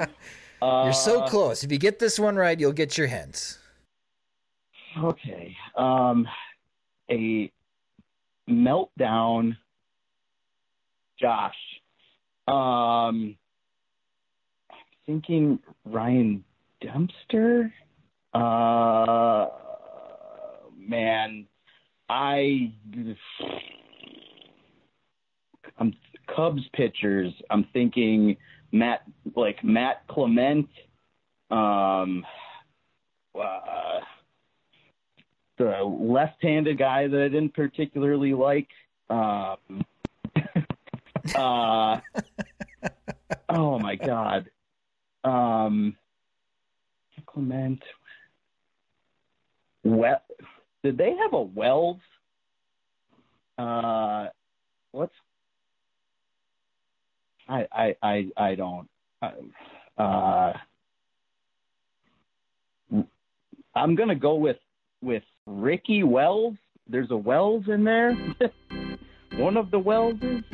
You're 0.60 0.92
so 0.92 1.20
uh, 1.20 1.28
close. 1.28 1.62
If 1.62 1.70
you 1.70 1.78
get 1.78 2.00
this 2.00 2.18
one 2.18 2.34
right, 2.34 2.58
you'll 2.58 2.72
get 2.72 2.98
your 2.98 3.06
hints. 3.06 3.60
Okay. 4.98 5.56
Um 5.76 6.26
a 7.08 7.52
meltdown 8.50 9.56
Josh. 11.20 11.54
Um, 12.46 13.36
I'm 14.70 14.76
thinking 15.06 15.58
Ryan 15.84 16.44
Dempster. 16.80 17.72
Uh, 18.32 19.46
man, 20.76 21.46
I. 22.08 22.72
I'm 25.78 25.94
Cubs 26.34 26.62
pitchers. 26.74 27.32
I'm 27.50 27.66
thinking 27.72 28.36
Matt, 28.72 29.02
like 29.36 29.62
Matt 29.64 30.06
Clement. 30.08 30.68
Um, 31.50 32.24
uh, 33.38 34.00
the 35.58 35.82
left-handed 35.82 36.78
guy 36.78 37.06
that 37.06 37.20
I 37.20 37.28
didn't 37.28 37.54
particularly 37.54 38.34
like. 38.34 38.68
Um, 39.10 39.84
uh, 41.34 42.00
oh 43.48 43.78
my 43.78 43.96
god. 43.96 44.50
Um, 45.24 45.96
Clement. 47.26 47.82
Well, 49.82 50.20
did 50.82 50.98
they 50.98 51.14
have 51.16 51.32
a 51.32 51.42
Wells? 51.42 51.98
Uh, 53.58 54.28
what's? 54.92 55.12
I 57.48 57.66
I 57.72 57.96
I 58.02 58.26
I 58.36 58.54
don't. 58.54 58.88
Uh, 59.98 60.52
I'm 63.74 63.94
gonna 63.94 64.14
go 64.14 64.34
with 64.34 64.56
with 65.02 65.22
Ricky 65.46 66.02
Wells. 66.02 66.54
There's 66.88 67.10
a 67.10 67.16
Wells 67.16 67.64
in 67.68 67.84
there. 67.84 68.14
One 69.36 69.56
of 69.56 69.70
the 69.70 69.80
Wellses. 69.80 70.44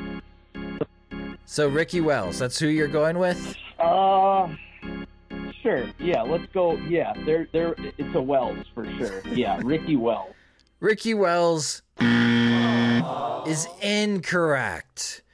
So 1.50 1.66
Ricky 1.66 2.00
Wells, 2.00 2.38
that's 2.38 2.60
who 2.60 2.68
you're 2.68 2.86
going 2.86 3.18
with? 3.18 3.56
Uh 3.80 4.46
sure. 5.64 5.90
Yeah, 5.98 6.22
let's 6.22 6.46
go. 6.54 6.76
Yeah, 6.76 7.12
there 7.26 7.48
there 7.52 7.74
it's 7.76 8.14
a 8.14 8.22
Wells 8.22 8.64
for 8.72 8.84
sure. 8.96 9.20
Yeah, 9.26 9.58
Ricky 9.64 9.96
Wells. 9.96 10.32
Ricky 10.78 11.12
Wells 11.12 11.82
is 13.48 13.66
incorrect. 13.82 15.24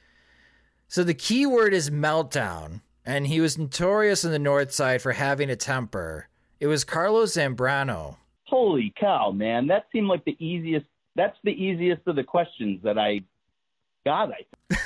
So 0.87 1.03
the 1.03 1.13
key 1.13 1.45
word 1.45 1.75
is 1.75 1.91
meltdown, 1.91 2.81
and 3.05 3.27
he 3.27 3.39
was 3.39 3.59
notorious 3.59 4.25
in 4.25 4.31
the 4.31 4.39
north 4.39 4.71
side 4.71 5.03
for 5.03 5.11
having 5.11 5.51
a 5.51 5.55
temper. 5.55 6.29
It 6.59 6.65
was 6.65 6.83
Carlos 6.83 7.33
Zambrano. 7.33 8.17
Holy 8.45 8.91
cow, 8.99 9.29
man. 9.29 9.67
That 9.67 9.85
seemed 9.91 10.07
like 10.07 10.25
the 10.25 10.35
easiest 10.43 10.87
that's 11.15 11.37
the 11.43 11.51
easiest 11.51 12.07
of 12.07 12.15
the 12.15 12.23
questions 12.23 12.81
that 12.81 12.97
I 12.97 13.21
God, 14.07 14.31
I. 14.31 14.77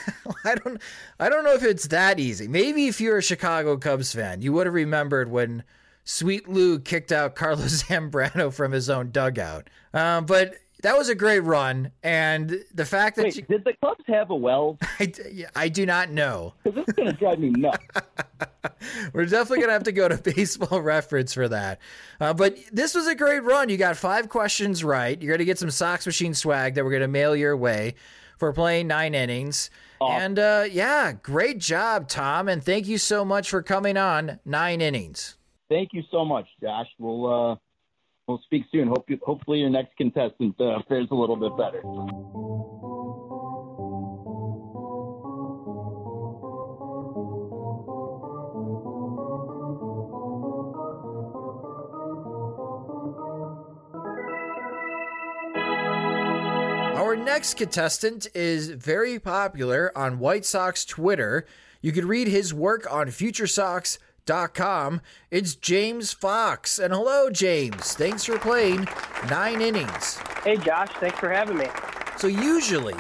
I 0.46 0.56
don't. 0.56 0.82
I 1.20 1.30
don't 1.30 1.44
know 1.44 1.54
if 1.54 1.64
it's 1.64 1.88
that 1.90 2.20
easy. 2.20 2.48
Maybe 2.48 2.88
if 2.88 3.00
you're 3.00 3.20
a 3.20 3.22
Chicago 3.22 3.78
Cubs 3.78 4.16
fan, 4.16 4.42
you 4.42 4.52
would 4.54 4.66
have 4.66 4.74
remembered 4.74 5.30
when 5.30 5.64
Sweet 6.06 6.50
Lou 6.50 6.80
kicked 6.80 7.12
out 7.12 7.36
Carlos 7.36 7.84
Zambrano 7.88 8.52
from 8.52 8.72
his 8.72 8.90
own 8.90 9.12
dugout. 9.12 9.70
Um, 9.94 10.26
but 10.26 10.56
that 10.82 10.98
was 10.98 11.10
a 11.10 11.14
great 11.14 11.42
run, 11.42 11.92
and 12.02 12.64
the 12.74 12.84
fact 12.84 13.16
that 13.18 13.26
Wait, 13.26 13.36
you, 13.36 13.44
did 13.44 13.64
the 13.64 13.74
Cubs 13.84 14.04
have 14.08 14.32
a 14.32 14.36
well? 14.36 14.80
I, 15.00 15.14
I 15.56 15.70
do 15.70 15.86
not 15.86 16.10
know. 16.10 16.56
Because 16.64 16.84
is 16.88 16.94
going 16.96 17.10
to 17.10 17.14
drive 17.14 17.38
me 17.38 17.52
nuts. 17.52 17.86
We're 19.14 19.26
definitely 19.26 19.60
going 19.60 19.70
to 19.70 19.74
have 19.74 19.84
to 19.84 19.92
go 19.92 20.08
to 20.08 20.18
baseball 20.18 20.82
reference 20.82 21.36
for 21.36 21.48
that. 21.48 21.80
Uh, 22.20 22.34
but 22.34 22.58
this 22.72 22.96
was 22.96 23.06
a 23.06 23.14
great 23.14 23.44
run. 23.44 23.70
You 23.70 23.78
got 23.78 23.98
five 23.98 24.30
questions 24.30 24.84
right. 24.84 25.22
You're 25.22 25.30
going 25.30 25.40
to 25.40 25.46
get 25.46 25.60
some 25.60 25.70
Sox 25.70 26.08
Machine 26.08 26.34
swag 26.34 26.74
that 26.74 26.84
we're 26.84 26.90
going 26.90 27.02
to 27.02 27.08
mail 27.08 27.36
your 27.36 27.56
way 27.56 27.94
for 28.42 28.52
playing 28.52 28.88
nine 28.88 29.14
innings. 29.14 29.70
And 30.02 30.40
uh, 30.40 30.66
yeah, 30.70 31.12
great 31.12 31.60
job, 31.60 32.08
Tom. 32.08 32.50
And 32.50 32.64
thank 32.64 32.88
you 32.88 32.98
so 32.98 33.24
much 33.24 33.52
for 33.52 33.62
coming 33.62 33.98
on 33.98 34.40
nine 34.44 34.82
innings. 34.82 35.38
Thank 35.70 35.90
you 35.94 36.02
so 36.10 36.26
much, 36.26 36.48
Josh. 36.60 36.88
We'll 36.98 37.52
uh, 37.52 37.56
we'll 38.28 38.42
speak 38.46 38.64
soon. 38.72 38.88
Hope 38.88 39.06
you, 39.10 39.20
hopefully 39.24 39.60
your 39.60 39.70
next 39.70 39.96
contestant 39.96 40.60
uh, 40.60 40.80
fares 40.90 41.08
a 41.12 41.16
little 41.16 41.36
bit 41.36 41.56
better. 41.56 41.84
Next 57.32 57.54
contestant 57.54 58.28
is 58.34 58.68
very 58.72 59.18
popular 59.18 59.90
on 59.98 60.20
White 60.20 60.44
Sox 60.44 60.84
Twitter. 60.84 61.46
You 61.82 61.94
can 61.94 62.06
read 62.06 62.28
his 62.28 62.54
work 62.54 62.86
on 62.92 63.08
FutureSox.com. 63.08 65.00
It's 65.32 65.56
James 65.56 66.12
Fox. 66.12 66.78
And 66.78 66.94
hello, 66.94 67.30
James. 67.30 67.94
Thanks 67.94 68.26
for 68.26 68.38
playing 68.38 68.86
nine 69.30 69.62
innings. 69.62 70.18
Hey, 70.44 70.58
Josh. 70.58 70.90
Thanks 71.00 71.18
for 71.20 71.30
having 71.30 71.56
me. 71.56 71.68
So, 72.18 72.28
usually, 72.28 73.00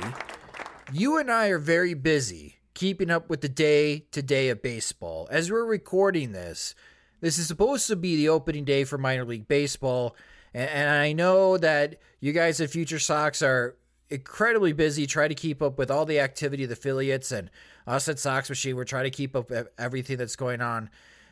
you 0.93 1.17
and 1.17 1.29
I 1.29 1.47
are 1.47 1.59
very 1.59 1.93
busy 1.93 2.55
keeping 2.73 3.11
up 3.11 3.29
with 3.29 3.41
the 3.41 3.49
day 3.49 4.05
to 4.11 4.21
day 4.21 4.47
of 4.47 4.61
baseball. 4.61 5.27
As 5.29 5.51
we're 5.51 5.65
recording 5.65 6.31
this, 6.31 6.73
this 7.19 7.37
is 7.37 7.47
supposed 7.47 7.85
to 7.87 7.97
be 7.97 8.15
the 8.15 8.29
opening 8.29 8.63
day 8.63 8.85
for 8.85 8.97
minor 8.97 9.25
league 9.25 9.49
baseball. 9.49 10.15
And, 10.53 10.89
I 10.89 11.11
know 11.11 11.57
that 11.57 11.99
you 12.21 12.31
guys 12.31 12.61
at 12.61 12.69
Future 12.69 12.99
Sox 12.99 13.41
are 13.41 13.75
incredibly 14.11 14.73
busy 14.73 15.07
trying 15.07 15.29
to 15.29 15.35
keep 15.35 15.61
up 15.61 15.77
with 15.77 15.89
all 15.89 16.05
the 16.05 16.19
activity 16.19 16.63
of 16.63 16.69
the 16.69 16.73
affiliates 16.73 17.31
and 17.31 17.49
us 17.87 18.07
at 18.07 18.19
Sox 18.19 18.49
Machine. 18.49 18.75
We're 18.75 18.83
trying 18.83 19.05
to 19.05 19.09
keep 19.09 19.35
up 19.35 19.51
everything 19.77 20.17
that's 20.17 20.35
going 20.35 20.61
on 20.61 20.89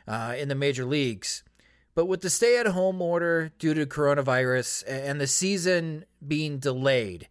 uh, 0.07 0.35
in 0.37 0.47
the 0.47 0.55
major 0.55 0.85
leagues. 0.85 1.43
But 1.95 2.05
with 2.05 2.21
the 2.21 2.29
stay 2.29 2.57
at 2.57 2.67
home 2.67 3.01
order 3.01 3.51
due 3.59 3.73
to 3.73 3.85
coronavirus 3.85 4.83
and 4.87 5.19
the 5.19 5.27
season 5.27 6.05
being 6.25 6.59
delayed, 6.59 7.27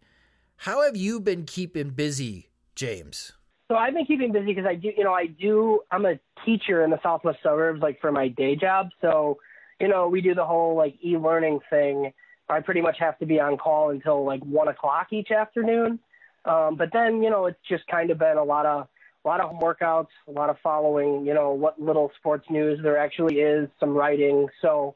how 0.57 0.83
have 0.83 0.95
you 0.95 1.19
been 1.19 1.45
keeping 1.45 1.89
busy, 1.89 2.49
James? 2.75 3.31
So 3.71 3.77
I've 3.77 3.93
been 3.93 4.05
keeping 4.05 4.31
busy 4.31 4.47
because 4.47 4.65
I 4.65 4.75
do, 4.75 4.91
you 4.95 5.03
know, 5.03 5.13
I 5.13 5.27
do, 5.27 5.81
I'm 5.91 6.05
a 6.05 6.19
teacher 6.45 6.83
in 6.83 6.89
the 6.89 6.99
Southwest 7.01 7.39
suburbs, 7.41 7.81
like 7.81 8.01
for 8.01 8.11
my 8.11 8.27
day 8.27 8.55
job. 8.55 8.89
So, 9.01 9.39
you 9.79 9.87
know, 9.87 10.07
we 10.07 10.21
do 10.21 10.35
the 10.35 10.45
whole 10.45 10.75
like 10.75 10.95
e 11.03 11.17
learning 11.17 11.59
thing. 11.69 12.11
I 12.49 12.61
pretty 12.61 12.81
much 12.81 12.97
have 12.99 13.17
to 13.19 13.25
be 13.25 13.39
on 13.39 13.57
call 13.57 13.91
until 13.91 14.25
like 14.25 14.41
one 14.41 14.67
o'clock 14.67 15.07
each 15.11 15.31
afternoon. 15.31 15.99
Um, 16.45 16.75
but 16.75 16.89
then, 16.91 17.21
you 17.21 17.29
know, 17.29 17.45
it's 17.45 17.59
just 17.67 17.85
kind 17.87 18.09
of 18.11 18.17
been 18.17 18.37
a 18.37 18.43
lot 18.43 18.65
of, 18.65 18.87
a 19.23 19.27
lot 19.27 19.41
of 19.41 19.51
workouts, 19.59 20.07
a 20.27 20.31
lot 20.31 20.49
of 20.49 20.57
following, 20.63 21.25
you 21.25 21.33
know, 21.33 21.51
what 21.51 21.79
little 21.79 22.11
sports 22.17 22.45
news 22.49 22.79
there 22.81 22.97
actually 22.97 23.35
is, 23.35 23.69
some 23.79 23.91
writing. 23.91 24.47
So, 24.61 24.95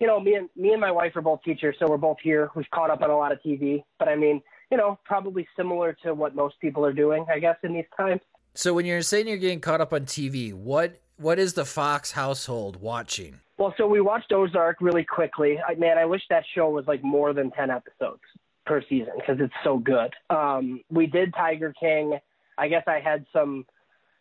you 0.00 0.06
know, 0.06 0.20
me 0.20 0.34
and 0.34 0.48
me 0.56 0.72
and 0.72 0.80
my 0.80 0.90
wife 0.90 1.16
are 1.16 1.22
both 1.22 1.42
teachers, 1.42 1.76
so 1.78 1.86
we're 1.88 1.96
both 1.96 2.18
here. 2.22 2.50
We've 2.54 2.70
caught 2.72 2.90
up 2.90 3.02
on 3.02 3.10
a 3.10 3.16
lot 3.16 3.32
of 3.32 3.38
TV. 3.42 3.82
But 3.98 4.08
I 4.08 4.16
mean, 4.16 4.42
you 4.70 4.76
know, 4.76 4.98
probably 5.04 5.46
similar 5.56 5.96
to 6.04 6.14
what 6.14 6.34
most 6.34 6.60
people 6.60 6.84
are 6.86 6.92
doing, 6.92 7.26
I 7.32 7.38
guess, 7.38 7.56
in 7.62 7.74
these 7.74 7.84
times. 7.96 8.20
So 8.54 8.72
when 8.72 8.86
you're 8.86 9.02
saying 9.02 9.26
you're 9.26 9.36
getting 9.36 9.60
caught 9.60 9.80
up 9.80 9.92
on 9.92 10.06
TV, 10.06 10.54
what 10.54 11.00
what 11.16 11.38
is 11.38 11.54
the 11.54 11.64
Fox 11.64 12.12
household 12.12 12.80
watching? 12.80 13.40
Well, 13.56 13.74
so 13.76 13.86
we 13.86 14.00
watched 14.00 14.32
Ozark 14.32 14.78
really 14.80 15.04
quickly. 15.04 15.58
I, 15.66 15.74
man, 15.76 15.96
I 15.96 16.04
wish 16.04 16.22
that 16.30 16.44
show 16.54 16.70
was 16.70 16.86
like 16.86 17.02
more 17.04 17.32
than 17.32 17.50
ten 17.52 17.70
episodes 17.70 18.22
per 18.66 18.82
season 18.88 19.12
because 19.16 19.36
it's 19.40 19.54
so 19.62 19.78
good. 19.78 20.12
Um, 20.30 20.80
we 20.90 21.06
did 21.06 21.32
Tiger 21.34 21.72
King. 21.78 22.18
I 22.58 22.68
guess 22.68 22.84
I 22.86 23.00
had 23.00 23.26
some 23.32 23.66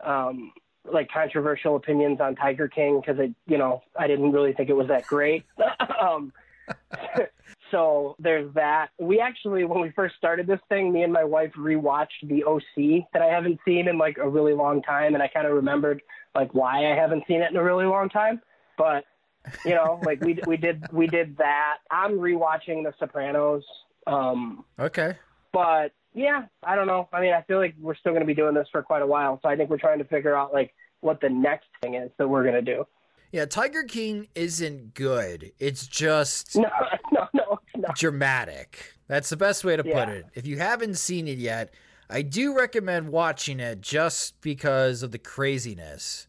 um, 0.01 0.51
like 0.91 1.09
controversial 1.11 1.75
opinions 1.75 2.19
on 2.19 2.35
Tiger 2.35 2.67
King 2.67 2.99
because 2.99 3.19
it, 3.19 3.33
you 3.47 3.57
know, 3.57 3.81
I 3.97 4.07
didn't 4.07 4.31
really 4.31 4.53
think 4.53 4.69
it 4.69 4.75
was 4.75 4.87
that 4.89 5.05
great. 5.07 5.45
um, 6.01 6.33
so 7.73 8.15
there's 8.19 8.53
that. 8.53 8.89
We 8.99 9.19
actually, 9.19 9.65
when 9.65 9.81
we 9.81 9.89
first 9.95 10.15
started 10.15 10.45
this 10.45 10.59
thing, 10.69 10.93
me 10.93 11.01
and 11.01 11.11
my 11.11 11.23
wife 11.23 11.51
rewatched 11.57 12.27
the 12.27 12.43
OC 12.43 13.07
that 13.13 13.21
I 13.23 13.25
haven't 13.25 13.59
seen 13.65 13.87
in 13.87 13.97
like 13.97 14.17
a 14.19 14.29
really 14.29 14.53
long 14.53 14.83
time, 14.83 15.15
and 15.15 15.23
I 15.23 15.27
kind 15.27 15.47
of 15.47 15.53
remembered 15.53 16.03
like 16.35 16.53
why 16.53 16.91
I 16.91 16.95
haven't 16.95 17.23
seen 17.27 17.41
it 17.41 17.49
in 17.49 17.57
a 17.57 17.63
really 17.63 17.85
long 17.85 18.09
time. 18.09 18.41
But 18.77 19.05
you 19.65 19.73
know, 19.73 19.99
like 20.05 20.21
we 20.21 20.39
we 20.45 20.55
did 20.55 20.85
we 20.91 21.07
did 21.07 21.35
that. 21.37 21.77
I'm 21.89 22.19
rewatching 22.19 22.83
The 22.83 22.93
Sopranos. 22.99 23.63
Um, 24.05 24.65
okay. 24.79 25.17
But 25.51 25.93
yeah, 26.13 26.43
I 26.61 26.75
don't 26.75 26.87
know. 26.87 27.09
I 27.11 27.21
mean, 27.21 27.33
I 27.33 27.41
feel 27.41 27.57
like 27.57 27.73
we're 27.79 27.95
still 27.95 28.11
going 28.11 28.21
to 28.21 28.27
be 28.27 28.35
doing 28.35 28.53
this 28.53 28.67
for 28.71 28.83
quite 28.83 29.01
a 29.01 29.07
while, 29.07 29.39
so 29.41 29.49
I 29.49 29.55
think 29.55 29.71
we're 29.71 29.77
trying 29.79 29.97
to 29.97 30.05
figure 30.05 30.35
out 30.35 30.53
like 30.53 30.75
what 31.01 31.19
the 31.21 31.29
next 31.29 31.67
thing 31.81 31.95
is 31.95 32.11
that 32.19 32.27
we're 32.27 32.43
going 32.43 32.53
to 32.53 32.61
do. 32.61 32.85
Yeah, 33.33 33.45
Tiger 33.45 33.81
King 33.81 34.27
isn't 34.35 34.93
good. 34.93 35.53
It's 35.57 35.87
just 35.87 36.55
no, 36.55 36.69
no, 37.11 37.27
no, 37.33 37.43
no. 37.51 37.59
Dramatic. 37.95 38.93
That's 39.07 39.29
the 39.29 39.37
best 39.37 39.63
way 39.63 39.75
to 39.75 39.83
Yeah. 39.85 40.05
put 40.05 40.13
it. 40.13 40.25
If 40.33 40.47
you 40.47 40.57
haven't 40.57 40.95
seen 40.95 41.27
it 41.27 41.37
yet, 41.37 41.73
I 42.09 42.21
do 42.21 42.55
recommend 42.55 43.09
watching 43.09 43.59
it 43.59 43.81
just 43.81 44.39
because 44.41 45.03
of 45.03 45.11
the 45.11 45.17
craziness. 45.17 46.27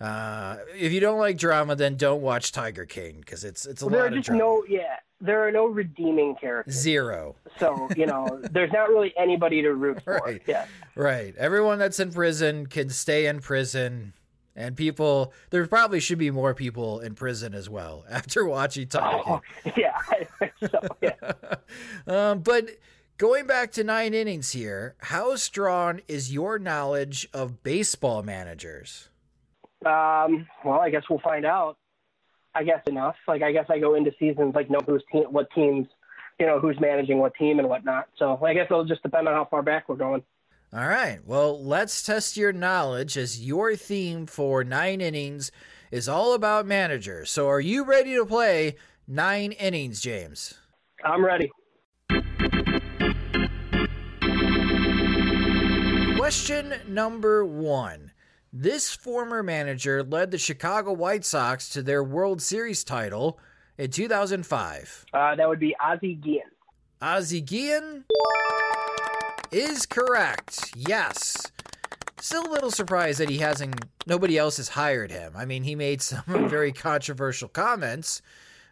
Uh, 0.00 0.56
if 0.76 0.92
you 0.92 1.00
don't 1.00 1.18
like 1.18 1.38
drama, 1.38 1.76
then 1.76 1.96
don't 1.96 2.20
watch 2.20 2.52
Tiger 2.52 2.84
King 2.84 3.20
because 3.20 3.44
it's 3.44 3.64
it's 3.64 3.80
a 3.82 3.86
there 3.86 4.00
are 4.00 4.02
lot 4.04 4.08
of 4.12 4.14
just 4.18 4.26
drama. 4.26 4.42
no, 4.42 4.64
yeah, 4.68 4.96
there 5.20 5.46
are 5.46 5.52
no 5.52 5.66
redeeming 5.66 6.34
characters. 6.34 6.74
Zero. 6.74 7.36
So 7.58 7.88
you 7.96 8.04
know, 8.06 8.40
there's 8.50 8.72
not 8.72 8.88
really 8.88 9.14
anybody 9.16 9.62
to 9.62 9.72
root 9.72 10.02
for. 10.02 10.20
Right. 10.24 10.42
Yeah. 10.46 10.66
Right. 10.96 11.34
Everyone 11.36 11.78
that's 11.78 12.00
in 12.00 12.12
prison 12.12 12.66
can 12.66 12.90
stay 12.90 13.26
in 13.26 13.40
prison. 13.40 14.14
And 14.56 14.76
people, 14.76 15.32
there 15.50 15.66
probably 15.66 15.98
should 15.98 16.18
be 16.18 16.30
more 16.30 16.54
people 16.54 17.00
in 17.00 17.14
prison 17.14 17.54
as 17.54 17.68
well 17.68 18.04
after 18.10 18.44
watching 18.44 18.88
Tiger. 18.88 19.22
Oh, 19.26 19.40
yeah. 19.76 20.00
So. 20.60 20.80
Yeah. 21.00 21.12
Um, 22.06 22.40
but 22.40 22.68
going 23.16 23.46
back 23.46 23.72
to 23.72 23.82
nine 23.82 24.14
innings 24.14 24.52
here, 24.52 24.94
how 24.98 25.36
strong 25.36 26.00
is 26.06 26.32
your 26.32 26.58
knowledge 26.58 27.26
of 27.32 27.62
baseball 27.62 28.22
managers? 28.22 29.08
Um, 29.84 30.46
well, 30.64 30.80
I 30.80 30.90
guess 30.90 31.02
we'll 31.08 31.20
find 31.20 31.44
out. 31.44 31.78
I 32.54 32.62
guess 32.62 32.80
enough. 32.86 33.16
Like, 33.26 33.42
I 33.42 33.52
guess 33.52 33.66
I 33.68 33.78
go 33.78 33.94
into 33.94 34.12
seasons 34.18 34.54
like 34.54 34.70
know 34.70 34.80
who's 34.86 35.02
team, 35.10 35.24
what 35.30 35.50
teams, 35.52 35.88
you 36.38 36.46
know, 36.46 36.60
who's 36.60 36.78
managing 36.78 37.18
what 37.18 37.34
team 37.34 37.58
and 37.58 37.68
whatnot. 37.68 38.08
So 38.18 38.38
I 38.44 38.54
guess 38.54 38.66
it'll 38.70 38.84
just 38.84 39.02
depend 39.02 39.26
on 39.26 39.34
how 39.34 39.46
far 39.46 39.62
back 39.62 39.88
we're 39.88 39.96
going. 39.96 40.22
All 40.76 40.88
right. 40.88 41.20
Well, 41.24 41.64
let's 41.64 42.02
test 42.02 42.36
your 42.36 42.52
knowledge 42.52 43.16
as 43.16 43.40
your 43.40 43.76
theme 43.76 44.26
for 44.26 44.64
nine 44.64 45.00
innings 45.00 45.52
is 45.92 46.08
all 46.08 46.34
about 46.34 46.66
managers. 46.66 47.30
So 47.30 47.48
are 47.48 47.60
you 47.60 47.84
ready 47.84 48.16
to 48.16 48.26
play 48.26 48.74
nine 49.06 49.52
innings, 49.52 50.00
James? 50.00 50.54
I'm 51.04 51.24
ready. 51.24 51.48
Question 56.16 56.74
number 56.88 57.44
one. 57.44 58.10
This 58.52 58.92
former 58.92 59.44
manager 59.44 60.02
led 60.02 60.32
the 60.32 60.38
Chicago 60.38 60.92
White 60.92 61.24
Sox 61.24 61.68
to 61.68 61.84
their 61.84 62.02
World 62.02 62.42
Series 62.42 62.82
title 62.82 63.38
in 63.78 63.92
2005. 63.92 65.06
Uh, 65.12 65.36
that 65.36 65.48
would 65.48 65.60
be 65.60 65.76
Ozzie 65.80 66.16
Guillen. 66.16 66.50
Ozzie 67.00 67.42
Guillen 67.42 68.04
is 69.54 69.86
correct. 69.86 70.72
Yes. 70.76 71.52
Still 72.20 72.46
a 72.46 72.52
little 72.52 72.70
surprised 72.70 73.20
that 73.20 73.30
he 73.30 73.38
hasn't, 73.38 73.84
nobody 74.06 74.36
else 74.36 74.56
has 74.56 74.70
hired 74.70 75.12
him. 75.12 75.32
I 75.36 75.44
mean, 75.44 75.62
he 75.62 75.74
made 75.74 76.02
some 76.02 76.48
very 76.48 76.72
controversial 76.72 77.48
comments 77.48 78.20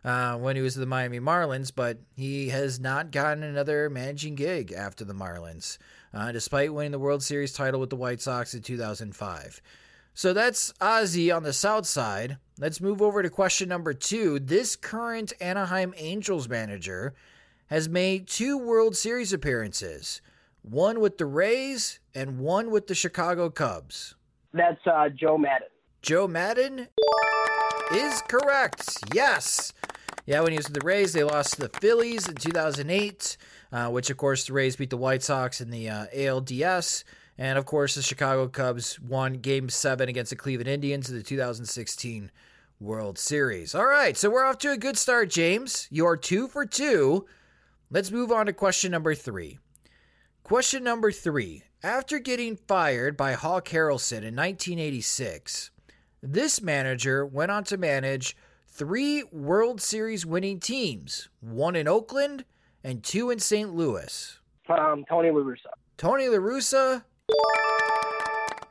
uh, 0.04 0.36
when 0.36 0.56
he 0.56 0.62
was 0.62 0.74
the 0.74 0.86
Miami 0.86 1.20
Marlins, 1.20 1.70
but 1.74 1.98
he 2.16 2.48
has 2.48 2.80
not 2.80 3.12
gotten 3.12 3.44
another 3.44 3.88
managing 3.88 4.34
gig 4.34 4.72
after 4.72 5.04
the 5.04 5.14
Marlins, 5.14 5.78
uh, 6.12 6.32
despite 6.32 6.74
winning 6.74 6.92
the 6.92 6.98
World 6.98 7.22
Series 7.22 7.52
title 7.52 7.78
with 7.78 7.90
the 7.90 7.96
White 7.96 8.20
Sox 8.20 8.52
in 8.52 8.62
2005. 8.62 9.62
So 10.14 10.32
that's 10.32 10.74
Ozzie 10.80 11.30
on 11.30 11.42
the 11.42 11.52
south 11.52 11.86
side. 11.86 12.38
Let's 12.58 12.80
move 12.80 13.00
over 13.00 13.22
to 13.22 13.30
question 13.30 13.68
number 13.68 13.94
two. 13.94 14.40
This 14.40 14.76
current 14.76 15.32
Anaheim 15.40 15.94
Angels 15.96 16.48
manager 16.48 17.14
has 17.68 17.88
made 17.88 18.26
two 18.26 18.58
World 18.58 18.94
Series 18.94 19.32
appearances, 19.32 20.20
one 20.62 21.00
with 21.00 21.18
the 21.18 21.26
Rays 21.26 22.00
and 22.14 22.38
one 22.38 22.70
with 22.70 22.86
the 22.86 22.94
Chicago 22.94 23.50
Cubs. 23.50 24.14
That's 24.52 24.84
uh, 24.86 25.08
Joe 25.08 25.38
Maddon. 25.38 25.68
Joe 26.02 26.26
Maddon 26.26 26.88
is 27.94 28.22
correct. 28.28 28.98
Yes. 29.14 29.72
Yeah, 30.26 30.40
when 30.40 30.52
he 30.52 30.58
was 30.58 30.66
with 30.66 30.78
the 30.78 30.86
Rays, 30.86 31.12
they 31.12 31.24
lost 31.24 31.54
to 31.54 31.62
the 31.62 31.78
Phillies 31.80 32.28
in 32.28 32.36
2008, 32.36 33.36
uh, 33.72 33.88
which, 33.88 34.08
of 34.10 34.16
course, 34.16 34.46
the 34.46 34.52
Rays 34.52 34.76
beat 34.76 34.90
the 34.90 34.96
White 34.96 35.22
Sox 35.22 35.60
in 35.60 35.70
the 35.70 35.88
uh, 35.88 36.06
ALDS. 36.14 37.04
And, 37.38 37.58
of 37.58 37.66
course, 37.66 37.94
the 37.94 38.02
Chicago 38.02 38.46
Cubs 38.46 39.00
won 39.00 39.34
Game 39.34 39.68
7 39.68 40.08
against 40.08 40.30
the 40.30 40.36
Cleveland 40.36 40.68
Indians 40.68 41.08
in 41.10 41.16
the 41.16 41.22
2016 41.22 42.30
World 42.78 43.18
Series. 43.18 43.74
All 43.74 43.86
right, 43.86 44.16
so 44.16 44.30
we're 44.30 44.44
off 44.44 44.58
to 44.58 44.72
a 44.72 44.76
good 44.76 44.98
start, 44.98 45.30
James. 45.30 45.88
You're 45.90 46.16
two 46.16 46.46
for 46.46 46.66
two. 46.66 47.26
Let's 47.90 48.10
move 48.10 48.30
on 48.30 48.46
to 48.46 48.52
question 48.52 48.90
number 48.90 49.14
three. 49.14 49.58
Question 50.42 50.82
number 50.82 51.12
three. 51.12 51.62
After 51.84 52.18
getting 52.18 52.56
fired 52.56 53.16
by 53.16 53.32
Hawk 53.32 53.68
Harrelson 53.68 54.18
in 54.18 54.34
1986, 54.36 55.70
this 56.20 56.60
manager 56.60 57.24
went 57.24 57.52
on 57.52 57.64
to 57.64 57.76
manage 57.76 58.36
three 58.68 59.22
World 59.30 59.80
Series 59.80 60.26
winning 60.26 60.58
teams, 60.58 61.28
one 61.40 61.76
in 61.76 61.86
Oakland 61.86 62.44
and 62.82 63.04
two 63.04 63.30
in 63.30 63.38
St. 63.38 63.72
Louis. 63.72 64.38
Um, 64.68 65.04
Tony 65.08 65.30
La 65.30 65.40
Russa. 65.40 65.70
Tony 65.96 66.28
La 66.28 66.38
Russa 66.38 67.04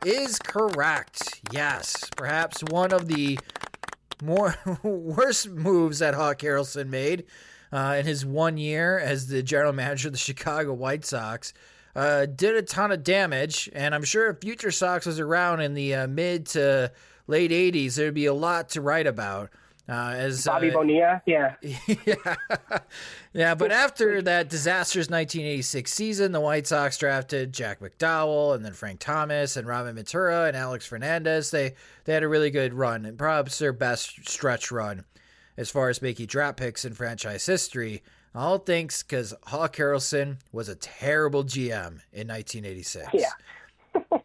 is 0.06 0.40
correct. 0.40 1.42
Yes, 1.52 2.10
perhaps 2.18 2.62
one 2.70 2.92
of 2.92 3.08
the 3.08 3.40
more 4.22 4.56
worst 4.84 5.50
moves 5.50 6.00
that 6.00 6.16
Hawk 6.16 6.40
Harrelson 6.40 6.90
made 6.90 7.26
uh, 7.72 7.96
in 8.00 8.06
his 8.06 8.26
one 8.26 8.58
year 8.58 9.00
as 9.00 9.28
the 9.28 9.42
general 9.44 9.74
manager 9.74 10.08
of 10.08 10.14
the 10.14 10.18
Chicago 10.20 10.74
White 10.74 11.06
Sox. 11.06 11.54
Uh, 11.94 12.26
did 12.26 12.56
a 12.56 12.62
ton 12.62 12.92
of 12.92 13.04
damage, 13.04 13.70
and 13.74 13.94
I'm 13.94 14.04
sure 14.04 14.30
if 14.30 14.40
Future 14.40 14.72
Sox 14.72 15.06
was 15.06 15.20
around 15.20 15.60
in 15.60 15.74
the 15.74 15.94
uh, 15.94 16.08
mid 16.08 16.46
to 16.48 16.92
late 17.28 17.52
80s, 17.52 17.96
there'd 17.96 18.14
be 18.14 18.28
a 18.28 18.34
lot 18.34 18.70
to 18.70 18.82
write 18.82 19.08
about 19.08 19.50
Uh, 19.90 20.14
as 20.16 20.46
Bobby 20.46 20.70
uh, 20.70 20.74
Bonilla, 20.74 21.22
yeah. 21.26 21.56
yeah. 22.06 22.36
yeah, 23.34 23.56
but 23.56 23.72
after 23.74 24.22
that 24.22 24.48
disastrous 24.48 25.10
1986 25.10 25.92
season, 25.92 26.32
the 26.32 26.40
White 26.40 26.66
Sox 26.68 26.98
drafted 26.98 27.52
Jack 27.52 27.82
McDowell 27.82 28.56
and 28.56 28.64
then 28.64 28.72
Frank 28.72 29.02
Thomas 29.02 29.58
and 29.58 29.68
Robin 29.68 29.96
Ventura 29.96 30.46
and 30.46 30.56
Alex 30.56 30.86
Fernandez. 30.86 31.52
They 31.52 31.74
they 32.06 32.14
had 32.14 32.24
a 32.24 32.28
really 32.30 32.52
good 32.52 32.74
run 32.74 33.06
and 33.06 33.18
perhaps 33.18 33.60
their 33.60 33.74
best 33.74 34.30
stretch 34.30 34.72
run 34.72 35.04
as 35.62 35.70
far 35.70 35.90
as 35.90 36.02
making 36.02 36.26
draft 36.26 36.58
picks 36.58 36.84
in 36.84 36.94
franchise 36.94 37.46
history. 37.46 38.02
All 38.34 38.58
thanks 38.58 39.04
because 39.04 39.34
Hawk 39.44 39.76
Harrelson 39.76 40.38
was 40.52 40.68
a 40.68 40.76
terrible 40.76 41.44
GM 41.44 42.02
in 42.12 42.28
1986. 42.28 43.08
Yeah. 43.14 43.30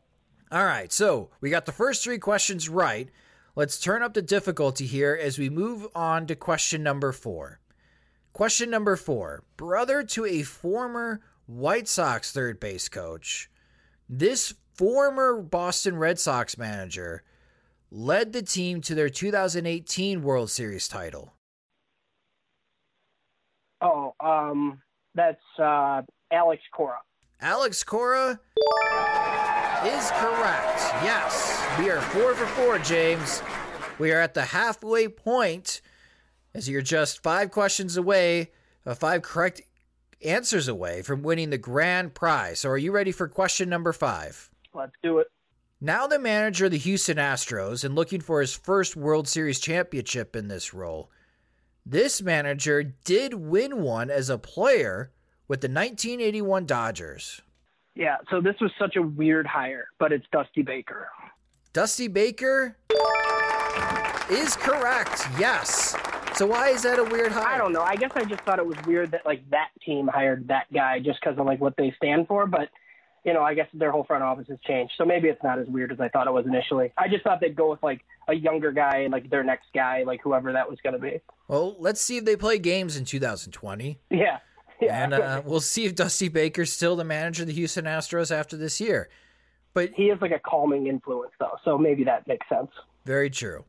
All 0.51 0.65
right, 0.65 0.91
so 0.91 1.29
we 1.41 1.51
got 1.51 1.67
the 1.67 1.73
first 1.73 2.03
three 2.03 2.19
questions 2.19 2.69
right. 2.69 3.11
Let's 3.55 3.79
turn 3.79 4.03
up 4.03 4.15
the 4.15 4.23
difficulty 4.23 4.87
here 4.87 5.19
as 5.21 5.39
we 5.39 5.51
move 5.51 5.87
on 5.95 6.27
to 6.29 6.37
question 6.37 6.83
number 6.83 7.13
four. 7.13 7.61
Question 8.33 8.71
number 8.71 8.97
four 8.97 9.45
Brother 9.59 10.05
to 10.05 10.25
a 10.25 10.43
former 10.43 11.21
White 11.47 11.87
Sox 11.87 12.33
third 12.33 12.59
base 12.59 12.89
coach, 12.89 13.51
this 14.09 14.55
former 14.75 15.43
Boston 15.43 15.97
Red 15.97 16.19
Sox 16.19 16.57
manager 16.57 17.23
led 17.91 18.33
the 18.33 18.43
team 18.43 18.81
to 18.83 18.95
their 18.95 19.09
2018 19.09 20.23
World 20.23 20.51
Series 20.51 20.89
title. 20.89 21.35
Oh, 23.81 24.15
um, 24.21 24.81
that's 25.15 25.41
uh, 25.59 26.03
Alex 26.33 26.63
Cora. 26.73 26.99
Alex 27.41 27.85
Cora 27.85 28.41
is 29.85 30.11
correct. 30.13 30.81
Yes, 31.05 31.67
we 31.79 31.91
are 31.91 32.01
four 32.01 32.35
for 32.35 32.47
four, 32.47 32.79
James. 32.79 33.43
We 33.99 34.13
are 34.13 34.21
at 34.21 34.35
the 34.35 34.43
halfway 34.43 35.09
point 35.09 35.83
as 36.57 36.69
you're 36.69 36.83
just 36.83 37.23
five 37.23 37.51
questions 37.51 37.97
away, 37.99 38.51
uh, 38.87 38.95
five 38.95 39.21
correct 39.23 39.61
answers 40.25 40.69
away 40.69 41.03
from 41.03 41.23
winning 41.23 41.51
the 41.51 41.59
grand 41.59 42.15
prize. 42.15 42.61
So, 42.61 42.71
are 42.71 42.79
you 42.79 42.93
ready 42.93 43.13
for 43.13 43.29
question 43.29 43.69
number 43.69 43.93
five? 43.93 44.51
Let's 44.73 44.93
do 45.03 45.19
it. 45.19 45.27
Now, 45.87 46.09
the 46.09 46.19
manager 46.19 46.65
of 46.65 46.73
the 46.73 46.79
Houston 46.79 47.17
Astros 47.17 47.85
and 47.85 47.95
looking 47.95 48.21
for 48.21 48.41
his 48.41 48.53
first 48.53 48.97
World 48.97 49.29
Series 49.29 49.61
championship 49.61 50.35
in 50.35 50.49
this 50.49 50.75
role, 50.75 51.13
this 51.87 52.21
manager 52.21 52.83
did 52.83 53.35
win 53.35 53.81
one 53.83 54.11
as 54.11 54.29
a 54.29 54.37
player 54.37 55.13
with 55.47 55.61
the 55.61 55.69
1981 55.69 56.67
Dodgers. 56.67 57.41
Yeah, 57.95 58.17
so 58.33 58.41
this 58.41 58.57
was 58.61 58.73
such 58.81 58.97
a 58.97 59.03
weird 59.03 59.47
hire, 59.47 59.87
but 60.01 60.13
it's 60.13 60.27
Dusty 60.33 60.63
Baker. 60.63 61.07
Dusty 61.73 62.09
Baker 62.09 62.77
is 64.29 64.57
correct. 64.57 65.23
Yes. 65.39 65.95
So 66.35 66.47
why 66.47 66.71
is 66.71 66.83
that 66.83 66.99
a 66.99 67.05
weird 67.05 67.31
hire? 67.31 67.47
I 67.47 67.59
don't 67.59 67.73
know. 67.73 67.83
I 67.83 67.95
guess 67.95 68.11
I 68.17 68.25
just 68.25 68.43
thought 68.43 68.59
it 68.59 68.67
was 68.67 68.77
weird 68.89 69.13
that 69.13 69.25
like 69.25 69.49
that 69.51 69.69
team 69.85 70.09
hired 70.09 70.49
that 70.49 70.67
guy 70.75 70.99
just 70.99 71.21
because 71.21 71.39
of 71.39 71.47
like 71.47 71.61
what 71.61 71.77
they 71.77 71.95
stand 71.97 72.27
for, 72.27 72.45
but 72.49 72.71
you 73.27 73.35
know, 73.35 73.43
I 73.43 73.55
guess 73.55 73.67
their 73.75 73.91
whole 73.91 74.05
front 74.05 74.23
office 74.23 74.47
has 74.49 74.59
changed. 74.65 74.93
So 74.97 75.05
maybe 75.05 75.29
it's 75.29 75.43
not 75.43 75.59
as 75.59 75.67
weird 75.67 75.91
as 75.91 75.99
I 75.99 76.09
thought 76.09 76.29
it 76.29 76.33
was 76.33 76.47
initially. 76.47 76.93
I 76.97 77.09
just 77.09 77.25
thought 77.25 77.41
they'd 77.41 77.57
go 77.57 77.69
with 77.69 77.83
like 77.83 78.03
a 78.29 78.35
younger 78.35 78.71
guy 78.71 78.99
and 78.99 79.13
like 79.13 79.29
their 79.29 79.43
next 79.43 79.67
guy, 79.75 80.05
like 80.07 80.21
whoever 80.23 80.53
that 80.53 80.71
was 80.71 80.79
going 80.81 80.93
to 80.93 81.01
be. 81.01 81.21
Well, 81.49 81.75
let's 81.81 82.01
see 82.01 82.19
if 82.19 82.25
they 82.25 82.37
play 82.37 82.59
games 82.59 82.97
in 82.97 83.05
2020. 83.05 83.99
Yeah. 84.11 84.39
Yeah. 84.79 85.05
And 85.05 85.15
uh, 85.15 85.41
we'll 85.43 85.61
see 85.61 85.87
if 85.87 85.95
Dusty 85.95 86.29
Baker's 86.29 86.71
still 86.71 86.97
the 86.97 87.05
manager 87.05 87.45
of 87.45 87.47
the 87.47 87.55
Houston 87.55 87.87
Astros 87.87 88.31
after 88.31 88.59
this 88.59 88.79
year. 88.79 89.09
But 89.73 89.93
he 89.95 90.11
is 90.11 90.21
like 90.21 90.33
a 90.33 90.39
calming 90.39 90.87
influence 90.87 91.33
though, 91.41 91.57
so 91.65 91.79
maybe 91.79 92.05
that 92.05 92.29
makes 92.29 92.47
sense. 92.47 92.69
Very 93.07 93.31
true. 93.31 93.65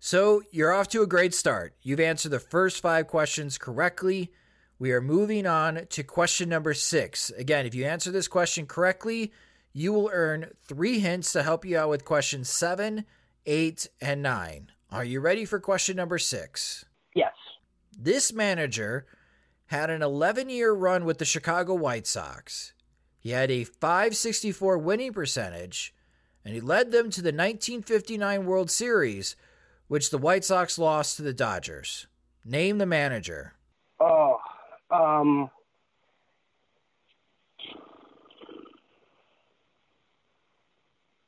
So 0.00 0.42
you're 0.50 0.72
off 0.72 0.88
to 0.88 1.02
a 1.02 1.06
great 1.06 1.32
start. 1.32 1.74
You've 1.82 2.00
answered 2.00 2.30
the 2.32 2.40
first 2.40 2.82
five 2.82 3.06
questions 3.06 3.56
correctly. 3.56 4.32
We 4.80 4.92
are 4.92 5.00
moving 5.00 5.44
on 5.44 5.86
to 5.90 6.02
question 6.04 6.48
number 6.48 6.72
six. 6.72 7.30
Again, 7.30 7.66
if 7.66 7.74
you 7.74 7.84
answer 7.84 8.12
this 8.12 8.28
question 8.28 8.66
correctly, 8.66 9.32
you 9.72 9.92
will 9.92 10.08
earn 10.12 10.52
three 10.62 11.00
hints 11.00 11.32
to 11.32 11.42
help 11.42 11.64
you 11.64 11.76
out 11.76 11.88
with 11.88 12.04
questions 12.04 12.48
seven, 12.48 13.04
eight, 13.44 13.88
and 14.00 14.22
nine. 14.22 14.70
Are 14.90 15.04
you 15.04 15.20
ready 15.20 15.44
for 15.44 15.58
question 15.58 15.96
number 15.96 16.18
six? 16.18 16.84
Yes. 17.14 17.34
This 17.98 18.32
manager 18.32 19.06
had 19.66 19.90
an 19.90 20.00
11 20.00 20.48
year 20.48 20.72
run 20.72 21.04
with 21.04 21.18
the 21.18 21.24
Chicago 21.24 21.74
White 21.74 22.06
Sox. 22.06 22.72
He 23.18 23.30
had 23.30 23.50
a 23.50 23.64
564 23.64 24.78
winning 24.78 25.12
percentage, 25.12 25.92
and 26.44 26.54
he 26.54 26.60
led 26.60 26.92
them 26.92 27.10
to 27.10 27.20
the 27.20 27.28
1959 27.28 28.46
World 28.46 28.70
Series, 28.70 29.34
which 29.88 30.10
the 30.10 30.18
White 30.18 30.44
Sox 30.44 30.78
lost 30.78 31.16
to 31.16 31.22
the 31.22 31.34
Dodgers. 31.34 32.06
Name 32.44 32.78
the 32.78 32.86
manager. 32.86 33.54
Oh, 34.00 34.38
um, 34.90 35.50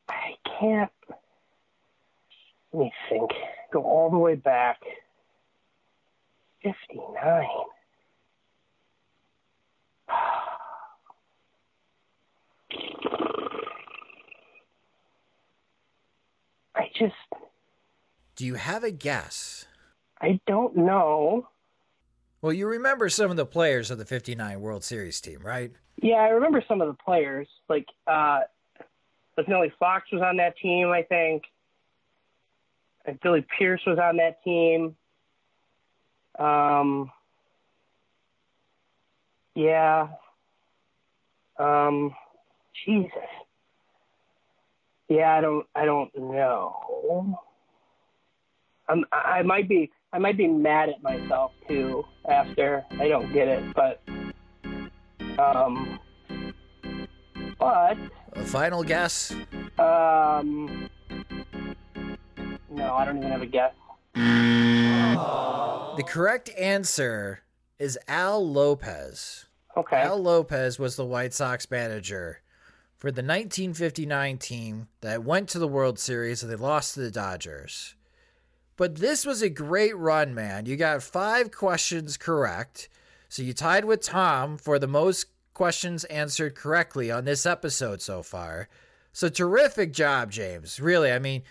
I 0.09 0.35
can't. 0.59 0.91
Let 2.73 2.81
me 2.81 2.93
think. 3.09 3.31
Go 3.73 3.83
all 3.83 4.11
the 4.11 4.19
way 4.19 4.35
back. 4.35 4.81
59. 6.63 7.47
I 16.75 16.91
just, 16.99 17.15
Do 18.37 18.45
you 18.47 18.55
have 18.55 18.85
a 18.85 18.91
guess? 18.91 19.67
I 20.21 20.41
don't 20.47 20.77
know. 20.77 21.49
Well, 22.43 22.53
you 22.53 22.67
remember 22.67 23.09
some 23.09 23.31
of 23.31 23.37
the 23.37 23.47
players 23.47 23.91
of 23.91 23.99
the 23.99 24.07
59 24.07 24.61
World 24.61 24.83
Series 24.83 25.21
team, 25.21 25.41
right? 25.43 25.73
Yeah, 26.03 26.17
I 26.17 26.29
remember 26.29 26.65
some 26.67 26.81
of 26.81 26.89
the 26.89 26.95
players. 26.95 27.47
Like, 27.69 27.87
uh, 28.07 28.41
like 29.37 29.49
Nellie 29.49 29.73
Fox 29.79 30.11
was 30.11 30.23
on 30.23 30.39
that 30.39 30.57
team, 30.57 30.89
I 30.89 31.03
think. 31.03 31.43
And 33.05 33.21
Billy 33.21 33.47
Pierce 33.59 33.83
was 33.87 33.99
on 33.99 34.17
that 34.17 34.43
team. 34.43 34.97
Um, 36.39 37.11
yeah. 39.55 40.09
Um, 41.59 42.15
Jesus. 42.87 43.11
Yeah, 45.09 45.37
I 45.37 45.41
don't, 45.41 45.67
I 45.75 45.85
don't 45.85 46.11
know. 46.17 47.37
I'm, 48.89 49.05
I 49.13 49.17
I 49.17 49.43
might 49.43 49.69
be, 49.69 49.91
I 50.13 50.19
might 50.19 50.37
be 50.37 50.49
mad 50.49 50.89
at 50.89 51.03
myself 51.03 51.53
too 51.69 52.05
after 52.29 52.85
I 52.99 53.07
don't 53.09 53.33
get 53.33 53.47
it, 53.49 53.63
but, 53.75 54.03
um, 55.39 56.01
but, 57.59 57.97
A 58.33 58.45
final 58.45 58.83
guess? 58.83 59.31
um, 59.79 60.89
no, 62.71 62.95
I 62.95 63.05
don't 63.05 63.19
even 63.19 63.31
have 63.31 63.43
a 63.43 63.47
guess. 63.47 63.73
The 65.97 66.05
correct 66.05 66.49
answer 66.59 67.41
is 67.79 67.99
Al 68.09 68.49
Lopez. 68.49 69.45
Okay. 69.77 69.97
Al 69.99 70.19
Lopez 70.23 70.79
was 70.79 70.97
the 70.97 71.05
White 71.05 71.35
Sox 71.35 71.71
manager 71.71 72.41
for 72.97 73.11
the 73.11 73.21
1959 73.23 74.39
team 74.39 74.89
that 75.03 75.25
went 75.25 75.49
to 75.51 75.59
the 75.59 75.69
World 75.69 75.99
Series 75.99 76.43
and 76.43 76.51
they 76.51 76.57
lost 76.57 76.95
to 76.95 77.01
the 77.01 77.11
Dodgers. 77.11 77.97
But 78.81 78.97
this 78.97 79.27
was 79.27 79.43
a 79.43 79.51
great 79.51 79.95
run, 79.95 80.35
man. 80.35 80.65
You 80.65 80.75
got 80.75 81.03
five 81.03 81.51
questions 81.51 82.17
correct. 82.17 82.89
So 83.29 83.43
you 83.43 83.53
tied 83.53 83.85
with 83.85 84.01
Tom 84.01 84.57
for 84.57 84.79
the 84.79 84.87
most 84.87 85.27
questions 85.53 86.05
answered 86.05 86.55
correctly 86.55 87.11
on 87.11 87.27
this 87.27 87.45
episode 87.45 88.01
so 88.01 88.23
far. 88.23 88.71
So 89.13 89.29
terrific 89.29 89.93
job, 89.93 90.31
James. 90.31 90.81
Really, 90.81 91.13
I 91.13 91.19
mean, 91.19 91.43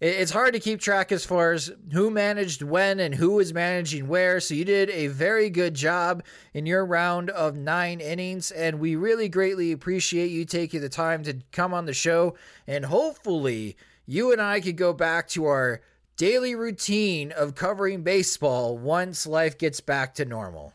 it's 0.00 0.30
hard 0.30 0.54
to 0.54 0.60
keep 0.60 0.80
track 0.80 1.12
as 1.12 1.26
far 1.26 1.52
as 1.52 1.70
who 1.92 2.10
managed 2.10 2.62
when 2.62 3.00
and 3.00 3.14
who 3.14 3.32
was 3.32 3.52
managing 3.52 4.08
where. 4.08 4.40
So 4.40 4.54
you 4.54 4.64
did 4.64 4.88
a 4.88 5.08
very 5.08 5.50
good 5.50 5.74
job 5.74 6.22
in 6.54 6.64
your 6.64 6.86
round 6.86 7.28
of 7.28 7.54
nine 7.54 8.00
innings, 8.00 8.50
and 8.50 8.80
we 8.80 8.96
really 8.96 9.28
greatly 9.28 9.72
appreciate 9.72 10.30
you 10.30 10.46
taking 10.46 10.80
the 10.80 10.88
time 10.88 11.22
to 11.24 11.42
come 11.52 11.74
on 11.74 11.84
the 11.84 11.92
show. 11.92 12.34
And 12.66 12.86
hopefully, 12.86 13.76
you 14.06 14.32
and 14.32 14.40
I 14.40 14.60
could 14.60 14.78
go 14.78 14.94
back 14.94 15.28
to 15.28 15.44
our 15.44 15.82
daily 16.18 16.56
routine 16.56 17.32
of 17.32 17.54
covering 17.54 18.02
baseball 18.02 18.76
once 18.76 19.26
life 19.26 19.56
gets 19.56 19.80
back 19.80 20.14
to 20.16 20.24
normal. 20.24 20.74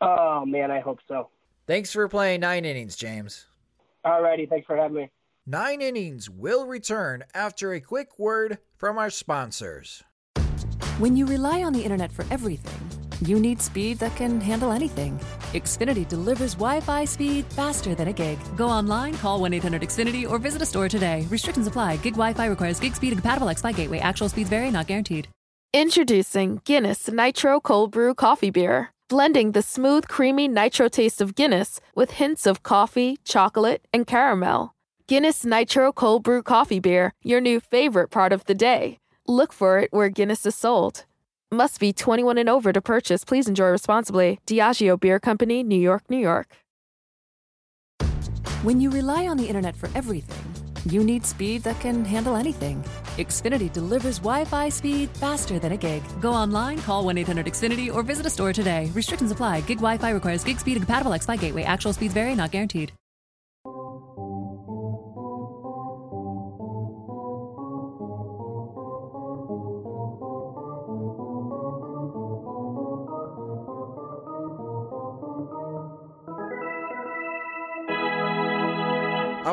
Oh 0.00 0.44
man, 0.46 0.70
I 0.70 0.80
hope 0.80 1.00
so. 1.08 1.30
Thanks 1.66 1.92
for 1.92 2.06
playing 2.08 2.40
nine 2.40 2.64
innings, 2.64 2.94
James. 2.94 3.46
Alrighty, 4.04 4.48
thanks 4.48 4.66
for 4.66 4.76
having 4.76 4.96
me. 4.96 5.10
Nine 5.46 5.80
innings 5.80 6.28
will 6.28 6.66
return 6.66 7.24
after 7.34 7.72
a 7.72 7.80
quick 7.80 8.18
word 8.18 8.58
from 8.76 8.98
our 8.98 9.10
sponsors. 9.10 10.04
When 10.98 11.16
you 11.16 11.24
rely 11.26 11.62
on 11.62 11.72
the 11.72 11.82
internet 11.82 12.12
for 12.12 12.26
everything, 12.30 13.01
you 13.28 13.38
need 13.38 13.60
speed 13.60 13.98
that 13.98 14.14
can 14.16 14.40
handle 14.40 14.72
anything. 14.72 15.18
Xfinity 15.52 16.08
delivers 16.08 16.54
Wi 16.54 16.80
Fi 16.80 17.04
speed 17.04 17.44
faster 17.46 17.94
than 17.94 18.08
a 18.08 18.12
gig. 18.12 18.38
Go 18.56 18.68
online, 18.68 19.14
call 19.18 19.40
1 19.40 19.52
800 19.54 19.82
Xfinity, 19.82 20.28
or 20.28 20.38
visit 20.38 20.62
a 20.62 20.66
store 20.66 20.88
today. 20.88 21.26
Restrictions 21.30 21.66
apply. 21.66 21.96
Gig 21.98 22.14
Wi 22.14 22.32
Fi 22.32 22.46
requires 22.46 22.80
gig 22.80 22.96
speed 22.96 23.12
and 23.12 23.20
compatible 23.20 23.48
X 23.48 23.62
gateway. 23.62 23.98
Actual 23.98 24.28
speeds 24.28 24.48
vary, 24.50 24.70
not 24.70 24.86
guaranteed. 24.86 25.28
Introducing 25.74 26.60
Guinness 26.64 27.08
Nitro 27.08 27.58
Cold 27.58 27.92
Brew 27.92 28.14
Coffee 28.14 28.50
Beer, 28.50 28.90
blending 29.08 29.52
the 29.52 29.62
smooth, 29.62 30.06
creamy 30.06 30.46
nitro 30.46 30.88
taste 30.88 31.22
of 31.22 31.34
Guinness 31.34 31.80
with 31.94 32.10
hints 32.12 32.46
of 32.46 32.62
coffee, 32.62 33.16
chocolate, 33.24 33.86
and 33.90 34.06
caramel. 34.06 34.74
Guinness 35.06 35.46
Nitro 35.46 35.90
Cold 35.90 36.24
Brew 36.24 36.42
Coffee 36.42 36.78
Beer, 36.78 37.14
your 37.22 37.40
new 37.40 37.58
favorite 37.58 38.10
part 38.10 38.34
of 38.34 38.44
the 38.44 38.54
day. 38.54 38.98
Look 39.26 39.52
for 39.52 39.78
it 39.78 39.88
where 39.92 40.10
Guinness 40.10 40.44
is 40.44 40.54
sold. 40.54 41.06
Must 41.52 41.78
be 41.78 41.92
21 41.92 42.38
and 42.38 42.48
over 42.48 42.72
to 42.72 42.80
purchase. 42.80 43.24
Please 43.24 43.46
enjoy 43.46 43.66
responsibly. 43.66 44.38
Diageo 44.46 44.98
Beer 44.98 45.20
Company, 45.20 45.62
New 45.62 45.78
York, 45.78 46.02
New 46.08 46.16
York. 46.16 46.46
When 48.62 48.80
you 48.80 48.88
rely 48.88 49.26
on 49.26 49.36
the 49.36 49.44
internet 49.44 49.76
for 49.76 49.90
everything, 49.94 50.42
you 50.90 51.04
need 51.04 51.26
speed 51.26 51.62
that 51.64 51.78
can 51.78 52.06
handle 52.06 52.36
anything. 52.36 52.82
Xfinity 53.18 53.70
delivers 53.70 54.18
Wi 54.18 54.46
Fi 54.46 54.70
speed 54.70 55.10
faster 55.10 55.58
than 55.58 55.72
a 55.72 55.76
gig. 55.76 56.02
Go 56.22 56.32
online, 56.32 56.78
call 56.78 57.04
1 57.04 57.18
800 57.18 57.44
Xfinity, 57.44 57.92
or 57.92 58.02
visit 58.02 58.24
a 58.24 58.30
store 58.30 58.54
today. 58.54 58.90
Restrictions 58.94 59.30
apply. 59.30 59.60
Gig 59.60 59.76
Wi 59.76 59.98
Fi 59.98 60.08
requires 60.10 60.42
gig 60.42 60.58
speed 60.58 60.78
and 60.78 60.86
compatible 60.86 61.12
X 61.12 61.26
Fi 61.26 61.36
gateway. 61.36 61.64
Actual 61.64 61.92
speeds 61.92 62.14
vary, 62.14 62.34
not 62.34 62.50
guaranteed. 62.50 62.92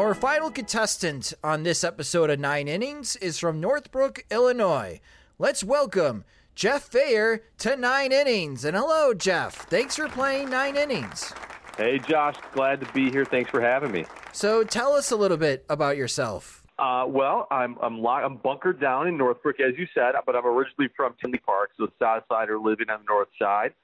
Our 0.10 0.16
final 0.16 0.50
contestant 0.50 1.36
on 1.44 1.62
this 1.62 1.84
episode 1.84 2.32
of 2.32 2.40
Nine 2.40 2.68
Innings 2.68 3.16
is 3.18 3.38
from 3.38 3.62
Northbrook, 3.62 4.26
Illinois. 4.32 5.02
Let's 5.38 5.64
welcome 5.64 6.26
Jeff 6.56 6.90
Fayer 6.90 7.42
to 7.60 7.76
Nine 7.76 8.12
Innings. 8.12 8.66
And 8.66 8.76
hello, 8.76 9.14
Jeff. 9.14 9.68
Thanks 9.70 9.98
for 9.98 10.08
playing 10.08 10.50
Nine 10.50 10.78
Innings. 10.78 11.32
Hey, 11.78 12.00
Josh. 12.00 12.34
Glad 12.54 12.80
to 12.80 12.92
be 12.92 13.12
here. 13.12 13.24
Thanks 13.24 13.52
for 13.52 13.62
having 13.62 13.92
me. 13.92 14.06
So 14.32 14.64
tell 14.64 14.94
us 14.94 15.12
a 15.12 15.16
little 15.16 15.38
bit 15.38 15.64
about 15.70 15.96
yourself. 15.96 16.64
Uh, 16.80 17.06
well, 17.08 17.46
I'm 17.52 17.78
I'm, 17.80 18.04
I'm 18.04 18.38
bunkered 18.38 18.82
down 18.82 19.08
in 19.08 19.16
Northbrook, 19.16 19.60
as 19.60 19.78
you 19.78 19.86
said, 19.94 20.16
but 20.26 20.36
I'm 20.36 20.48
originally 20.48 20.90
from 20.98 21.14
Tinley 21.22 21.38
Park, 21.38 21.70
so 21.78 21.88
South 22.02 22.24
Sider 22.32 22.58
living 22.58 22.90
on 22.90 23.02
the 23.02 23.06
North 23.08 23.30
Side. 23.40 23.76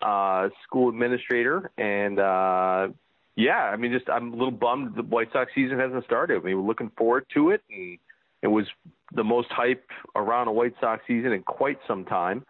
Uh, 0.00 0.48
school 0.66 0.88
administrator, 0.88 1.70
and 1.76 2.18
uh, 2.18 2.88
yeah, 3.36 3.64
I 3.64 3.76
mean, 3.76 3.92
just 3.92 4.08
I'm 4.08 4.32
a 4.32 4.36
little 4.36 4.52
bummed 4.52 4.94
the 4.96 5.02
White 5.02 5.28
Sox 5.32 5.50
season 5.54 5.78
hasn't 5.78 6.04
started. 6.04 6.40
I 6.40 6.44
mean, 6.44 6.56
we're 6.56 6.68
looking 6.68 6.90
forward 6.96 7.26
to 7.34 7.50
it, 7.50 7.62
and 7.70 7.98
it 8.42 8.48
was 8.48 8.66
the 9.12 9.24
most 9.24 9.48
hype 9.50 9.88
around 10.14 10.48
a 10.48 10.52
White 10.52 10.74
Sox 10.80 11.02
season 11.06 11.32
in 11.32 11.42
quite 11.42 11.78
some 11.88 12.04
time. 12.04 12.44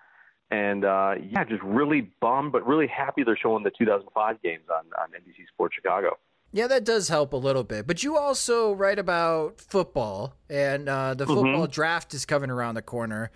And 0.50 0.84
uh, 0.84 1.14
yeah, 1.30 1.44
just 1.44 1.62
really 1.62 2.12
bummed, 2.20 2.52
but 2.52 2.66
really 2.66 2.86
happy 2.86 3.24
they're 3.24 3.36
showing 3.36 3.64
the 3.64 3.72
2005 3.78 4.42
games 4.42 4.64
on 4.70 4.84
on 5.00 5.08
NBC 5.10 5.46
Sports 5.52 5.74
Chicago. 5.74 6.18
Yeah, 6.52 6.68
that 6.68 6.84
does 6.84 7.08
help 7.08 7.32
a 7.32 7.36
little 7.36 7.64
bit. 7.64 7.86
But 7.86 8.04
you 8.04 8.16
also 8.16 8.72
write 8.72 9.00
about 9.00 9.60
football, 9.60 10.36
and 10.48 10.88
uh, 10.88 11.14
the 11.14 11.26
football 11.26 11.66
draft 11.66 12.14
is 12.14 12.24
coming 12.24 12.50
around 12.50 12.76
the 12.76 12.82
corner. 12.82 13.32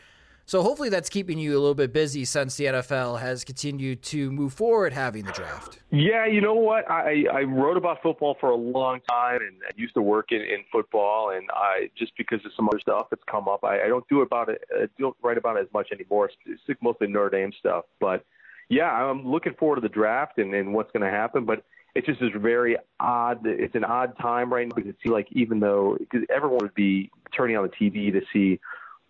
So 0.48 0.62
hopefully 0.62 0.88
that's 0.88 1.11
keeping 1.11 1.38
you 1.38 1.52
a 1.52 1.61
little 1.61 1.74
bit 1.74 1.92
busy 1.92 2.24
since 2.24 2.56
the 2.56 2.64
NFL 2.64 3.20
has 3.20 3.44
continued 3.44 4.00
to 4.04 4.30
move 4.30 4.54
forward 4.54 4.94
having 4.94 5.26
the 5.26 5.32
draft. 5.32 5.78
Yeah, 5.90 6.24
you 6.24 6.40
know 6.40 6.54
what? 6.54 6.90
I, 6.90 7.26
I 7.30 7.42
wrote 7.42 7.76
about 7.76 8.00
football 8.02 8.34
for 8.40 8.48
a 8.48 8.56
long 8.56 9.00
time, 9.11 9.40
and 9.42 9.56
I 9.62 9.70
used 9.76 9.92
to 9.92 10.00
work 10.00 10.32
in, 10.32 10.40
in 10.40 10.64
football. 10.72 11.32
And 11.37 11.50
I 11.52 11.90
just 11.98 12.12
because 12.16 12.42
of 12.46 12.52
some 12.56 12.66
other 12.66 12.80
stuff 12.80 13.08
that's 13.11 13.22
come 13.30 13.46
up, 13.46 13.62
I, 13.62 13.82
I 13.82 13.88
don't 13.88 14.08
do 14.08 14.22
about 14.22 14.48
it. 14.48 14.62
I 14.74 14.87
don't 14.98 15.14
write 15.22 15.37
about 15.37 15.58
it 15.58 15.64
as 15.64 15.72
much 15.74 15.88
anymore. 15.92 16.30
It's 16.46 16.62
it's 16.66 16.80
mostly 16.82 17.08
Notre 17.08 17.28
Dame 17.28 17.52
stuff. 17.58 17.84
But 18.00 18.24
yeah, 18.70 18.90
I'm 18.90 19.30
looking 19.30 19.52
forward 19.52 19.76
to 19.76 19.82
the 19.82 19.90
draft 19.90 20.38
and, 20.38 20.54
and 20.54 20.72
what's 20.72 20.90
going 20.92 21.04
to 21.04 21.11
happen. 21.11 21.44
But 21.44 21.62
it 21.94 22.06
just 22.06 22.22
is 22.22 22.30
very 22.34 22.78
odd. 23.00 23.40
It's 23.44 23.74
an 23.74 23.84
odd 23.84 24.16
time 24.16 24.50
right 24.50 24.66
now 24.66 24.74
because 24.74 24.88
it 24.88 24.96
seems 25.02 25.12
like 25.12 25.28
even 25.32 25.61
though 25.61 25.98
because 26.00 26.22
everyone 26.34 26.61
would 26.62 26.74
be 26.74 27.11
turning 27.37 27.58
on 27.58 27.64
the 27.64 27.90
TV 27.90 28.11
to 28.12 28.22
see 28.32 28.58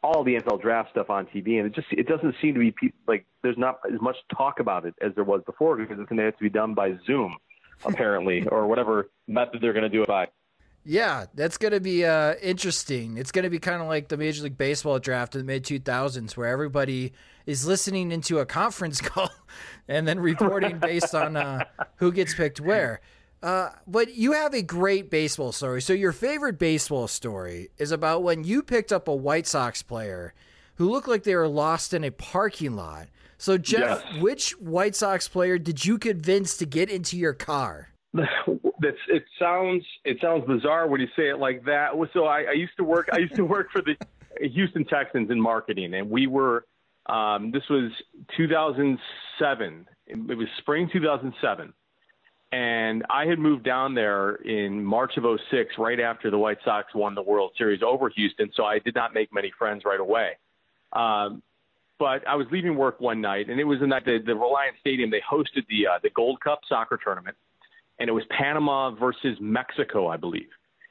all 0.03 0.23
the 0.25 0.35
NFL 0.37 0.63
draft 0.63 0.91
stuff 0.91 1.11
on 1.11 1.27
TV, 1.27 1.59
and 1.59 1.67
it 1.67 1.75
just 1.75 1.89
it 1.91 2.07
doesn't 2.07 2.35
seem 2.41 2.55
to 2.55 2.61
be 2.61 2.75
like 3.07 3.27
there's 3.43 3.59
not 3.59 3.81
as 3.93 4.01
much 4.01 4.17
talk 4.37 4.61
about 4.61 4.87
it 4.87 4.95
as 5.01 5.13
there 5.15 5.25
was 5.25 5.43
before 5.45 5.77
because 5.77 5.99
it's 5.99 6.09
going 6.09 6.19
to 6.19 6.25
have 6.25 6.37
to 6.37 6.43
be 6.43 6.51
done 6.51 6.75
by 6.75 6.97
Zoom, 7.07 7.37
apparently, 7.85 8.47
or 8.47 8.67
whatever 8.67 9.11
method 9.27 9.61
they're 9.61 9.73
going 9.73 9.83
to 9.83 9.89
do 9.89 10.03
it 10.03 10.09
by. 10.09 10.29
Yeah, 10.85 11.27
that's 11.35 11.59
going 11.59 11.73
to 11.73 11.81
be 11.81 12.07
uh, 12.07 12.35
interesting. 12.41 13.19
It's 13.19 13.31
going 13.31 13.43
to 13.43 13.51
be 13.51 13.59
kind 13.59 13.83
of 13.83 13.89
like 13.89 14.09
the 14.09 14.17
Major 14.17 14.45
League 14.45 14.57
Baseball 14.57 14.99
draft 14.99 15.35
in 15.35 15.41
the 15.41 15.45
mid 15.45 15.65
2000s, 15.65 16.37
where 16.37 16.47
everybody 16.47 17.13
is 17.45 17.67
listening 17.67 18.13
into 18.13 18.39
a 18.39 18.47
conference 18.47 19.01
call 19.03 19.31
and 19.89 20.09
then 20.09 20.21
reporting 20.21 20.79
based 20.79 21.15
on 21.15 21.37
uh, 21.37 21.65
who 21.97 22.13
gets 22.13 22.35
picked 22.35 22.61
where. 22.61 23.01
Uh, 23.43 23.71
but 23.87 24.15
you 24.15 24.33
have 24.33 24.53
a 24.55 24.63
great 24.63 25.11
baseball 25.11 25.53
story. 25.53 25.81
So, 25.81 25.93
your 25.93 26.13
favorite 26.13 26.59
baseball 26.59 27.07
story 27.07 27.69
is 27.79 27.93
about 27.93 28.23
when 28.23 28.43
you 28.45 28.63
picked 28.63 28.93
up 28.93 29.07
a 29.09 29.15
White 29.15 29.47
Sox 29.47 29.83
player 29.83 30.35
who 30.77 30.91
looked 30.91 31.09
like 31.09 31.23
they 31.23 31.37
were 31.37 31.49
lost 31.49 31.95
in 31.95 32.03
a 32.05 32.11
parking 32.11 32.75
lot. 32.75 33.07
So, 33.37 33.57
Jeff, 33.57 34.03
Yes. 34.11 34.23
which 34.23 34.51
White 34.61 34.97
Sox 34.97 35.29
player 35.29 35.59
did 35.59 35.85
you 35.85 35.99
convince 35.99 36.57
to 36.57 36.67
get 36.67 36.91
into 36.91 37.17
your 37.17 37.33
car? 37.35 37.91
That's 38.15 38.97
it 39.09 39.25
sounds 39.39 39.85
it 40.05 40.19
sounds 40.21 40.45
bizarre 40.47 40.87
when 40.89 41.01
you 41.01 41.09
say 41.15 41.29
it 41.29 41.39
like 41.39 41.65
that. 41.67 41.91
So 42.13 42.25
I, 42.25 42.43
I 42.45 42.53
used 42.53 42.77
to 42.79 42.85
work 42.85 43.09
I 43.13 43.19
used 43.19 43.35
to 43.37 43.45
work 43.45 43.71
for 43.73 43.83
the 43.83 43.97
Houston 44.47 44.85
Texans 44.85 45.31
in 45.31 45.41
marketing, 45.41 45.95
and 45.95 46.09
we 46.09 46.27
were 46.27 46.65
um, 47.07 47.51
this 47.51 47.63
was 47.69 47.91
2007. 48.37 49.87
It 50.07 50.37
was 50.37 50.49
spring 50.59 50.89
2007, 50.93 51.73
and 52.51 53.05
I 53.11 53.27
had 53.27 53.39
moved 53.39 53.65
down 53.65 53.95
there 53.95 54.37
in 54.37 54.83
March 54.83 55.13
of 55.19 55.25
06, 55.51 55.75
right 55.79 56.01
after 56.01 56.31
the 56.31 56.39
White 56.39 56.59
Sox 56.65 56.95
won 56.95 57.15
the 57.15 57.23
World 57.23 57.53
Series 57.59 57.83
over 57.83 58.09
Houston. 58.09 58.51
So 58.55 58.65
I 58.65 58.79
did 58.79 58.95
not 58.95 59.13
make 59.13 59.33
many 59.33 59.53
friends 59.59 59.83
right 59.85 60.01
away. 60.01 60.33
Um, 60.95 61.43
but 61.99 62.27
I 62.27 62.37
was 62.37 62.47
leaving 62.51 62.77
work 62.77 63.01
one 63.01 63.21
night, 63.21 63.51
and 63.51 63.61
it 63.61 63.65
was 63.65 63.81
the 63.81 63.87
night 63.87 64.05
the, 64.05 64.19
the 64.25 64.35
Reliant 64.35 64.77
Stadium. 64.81 65.11
They 65.11 65.21
hosted 65.21 65.67
the 65.69 65.87
uh, 65.87 65.99
the 66.03 66.11
Gold 66.11 66.41
Cup 66.41 66.61
soccer 66.69 66.99
tournament, 67.03 67.37
and 67.99 68.09
it 68.09 68.13
was 68.13 68.25
Panama 68.31 68.93
versus 68.93 69.37
Mexico, 69.41 70.07
I 70.07 70.17
believe. 70.17 70.49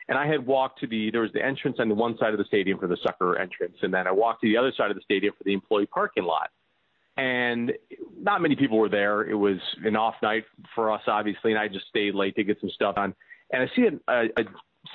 And 0.10 0.17
I 0.17 0.28
had 0.28 0.46
walked 0.46 0.80
to 0.82 0.88
the 0.88 1.10
there 1.10 1.22
was 1.22 1.32
the 1.34 1.43
entrance 1.43 1.78
on 1.80 1.89
the 1.89 1.96
one 1.96 2.17
side 2.17 2.34
of 2.34 2.38
the 2.38 2.46
stadium 2.46 2.78
for 2.78 2.88
the 2.88 2.98
soccer 3.02 3.38
entrance, 3.39 3.78
and 3.82 3.93
then 3.93 4.06
I 4.06 4.12
walked 4.12 4.41
to 4.41 4.48
the 4.48 4.58
other 4.58 4.74
side 4.78 4.91
of 4.91 4.98
the 4.98 5.04
stadium 5.04 5.34
for 5.38 5.43
the 5.43 5.54
employee 5.54 5.88
parking 5.88 6.24
lot. 6.24 6.50
And 7.17 7.73
not 8.19 8.41
many 8.41 8.56
people 8.56 8.77
were 8.77 8.89
there. 8.89 9.23
It 9.23 9.36
was 9.36 9.58
an 9.84 9.95
off 9.95 10.15
night 10.21 10.45
for 10.75 10.91
us, 10.91 11.01
obviously, 11.08 11.51
and 11.51 11.60
I 11.60 11.67
just 11.67 11.88
stayed 11.88 12.13
late 12.13 12.36
to 12.36 12.43
get 12.43 12.60
some 12.62 12.69
stuff 12.69 12.95
done. 12.95 13.15
And 13.51 13.63
I 13.63 13.75
see 13.75 13.88
a, 13.88 14.12
a, 14.12 14.25
a 14.38 14.43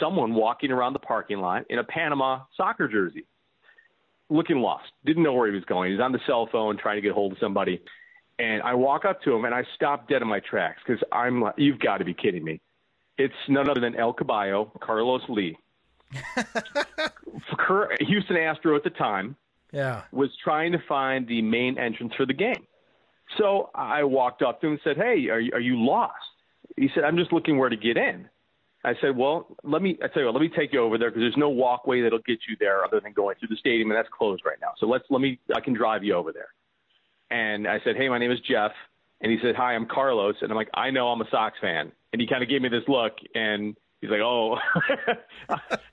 someone 0.00 0.34
walking 0.34 0.70
around 0.70 0.92
the 0.92 0.98
parking 0.98 1.38
lot 1.38 1.64
in 1.68 1.78
a 1.78 1.84
Panama 1.84 2.44
soccer 2.56 2.88
jersey 2.88 3.26
looking 4.30 4.58
lost. 4.58 4.90
Didn't 5.04 5.22
know 5.22 5.34
where 5.34 5.48
he 5.48 5.54
was 5.54 5.64
going. 5.64 5.92
He's 5.92 6.00
on 6.00 6.12
the 6.12 6.20
cell 6.26 6.48
phone 6.50 6.78
trying 6.78 6.96
to 6.96 7.02
get 7.02 7.12
hold 7.12 7.32
of 7.32 7.38
somebody. 7.38 7.82
And 8.38 8.62
I 8.62 8.74
walk 8.74 9.04
up 9.04 9.22
to 9.22 9.34
him 9.34 9.44
and 9.44 9.54
I 9.54 9.64
stop 9.74 10.08
dead 10.08 10.22
in 10.22 10.28
my 10.28 10.40
tracks 10.40 10.80
because 10.86 11.02
I'm 11.12 11.42
like, 11.42 11.54
you've 11.58 11.78
got 11.78 11.98
to 11.98 12.04
be 12.04 12.14
kidding 12.14 12.42
me. 12.42 12.60
It's 13.18 13.34
none 13.48 13.68
other 13.68 13.80
than 13.80 13.94
El 13.94 14.14
Caballo, 14.14 14.72
Carlos 14.80 15.22
Lee. 15.28 15.56
Houston 18.00 18.36
Astro 18.36 18.76
at 18.76 18.84
the 18.84 18.90
time 18.90 19.36
Yeah. 19.72 20.02
was 20.12 20.30
trying 20.44 20.72
to 20.72 20.78
find 20.88 21.26
the 21.26 21.42
main 21.42 21.78
entrance 21.78 22.12
for 22.16 22.26
the 22.26 22.34
game. 22.34 22.66
So 23.38 23.70
I 23.74 24.04
walked 24.04 24.42
up 24.42 24.60
to 24.60 24.66
him 24.66 24.72
and 24.74 24.80
said, 24.84 24.96
Hey, 24.96 25.28
are 25.30 25.40
you, 25.40 25.52
are 25.54 25.60
you 25.60 25.82
lost? 25.82 26.14
He 26.76 26.88
said, 26.94 27.04
I'm 27.04 27.16
just 27.16 27.32
looking 27.32 27.58
where 27.58 27.68
to 27.68 27.76
get 27.76 27.96
in. 27.96 28.28
I 28.84 28.94
said, 29.00 29.16
well, 29.16 29.56
let 29.62 29.80
me, 29.80 29.96
I 30.02 30.08
tell 30.08 30.22
you 30.22 30.26
what, 30.26 30.34
let 30.34 30.40
me 30.40 30.50
take 30.56 30.72
you 30.72 30.80
over 30.80 30.98
there 30.98 31.10
because 31.10 31.22
there's 31.22 31.36
no 31.36 31.50
walkway 31.50 32.02
that'll 32.02 32.18
get 32.20 32.40
you 32.48 32.56
there 32.58 32.84
other 32.84 33.00
than 33.00 33.12
going 33.12 33.36
through 33.38 33.48
the 33.48 33.56
stadium 33.56 33.90
and 33.90 33.96
that's 33.96 34.08
closed 34.16 34.42
right 34.44 34.56
now. 34.60 34.72
So 34.78 34.86
let's, 34.86 35.04
let 35.08 35.20
me, 35.20 35.38
I 35.54 35.60
can 35.60 35.72
drive 35.72 36.02
you 36.02 36.14
over 36.14 36.32
there. 36.32 36.48
And 37.30 37.68
I 37.68 37.78
said, 37.84 37.96
hey, 37.96 38.08
my 38.08 38.18
name 38.18 38.32
is 38.32 38.40
Jeff. 38.40 38.72
And 39.20 39.30
he 39.30 39.38
said, 39.40 39.54
hi, 39.54 39.74
I'm 39.74 39.86
Carlos. 39.86 40.34
And 40.40 40.50
I'm 40.50 40.56
like, 40.56 40.70
I 40.74 40.90
know 40.90 41.08
I'm 41.08 41.20
a 41.20 41.30
Sox 41.30 41.56
fan. 41.60 41.92
And 42.12 42.20
he 42.20 42.26
kind 42.26 42.42
of 42.42 42.48
gave 42.48 42.60
me 42.60 42.68
this 42.68 42.82
look 42.88 43.12
and 43.34 43.76
he's 44.00 44.10
like, 44.10 44.20
oh. 44.20 44.58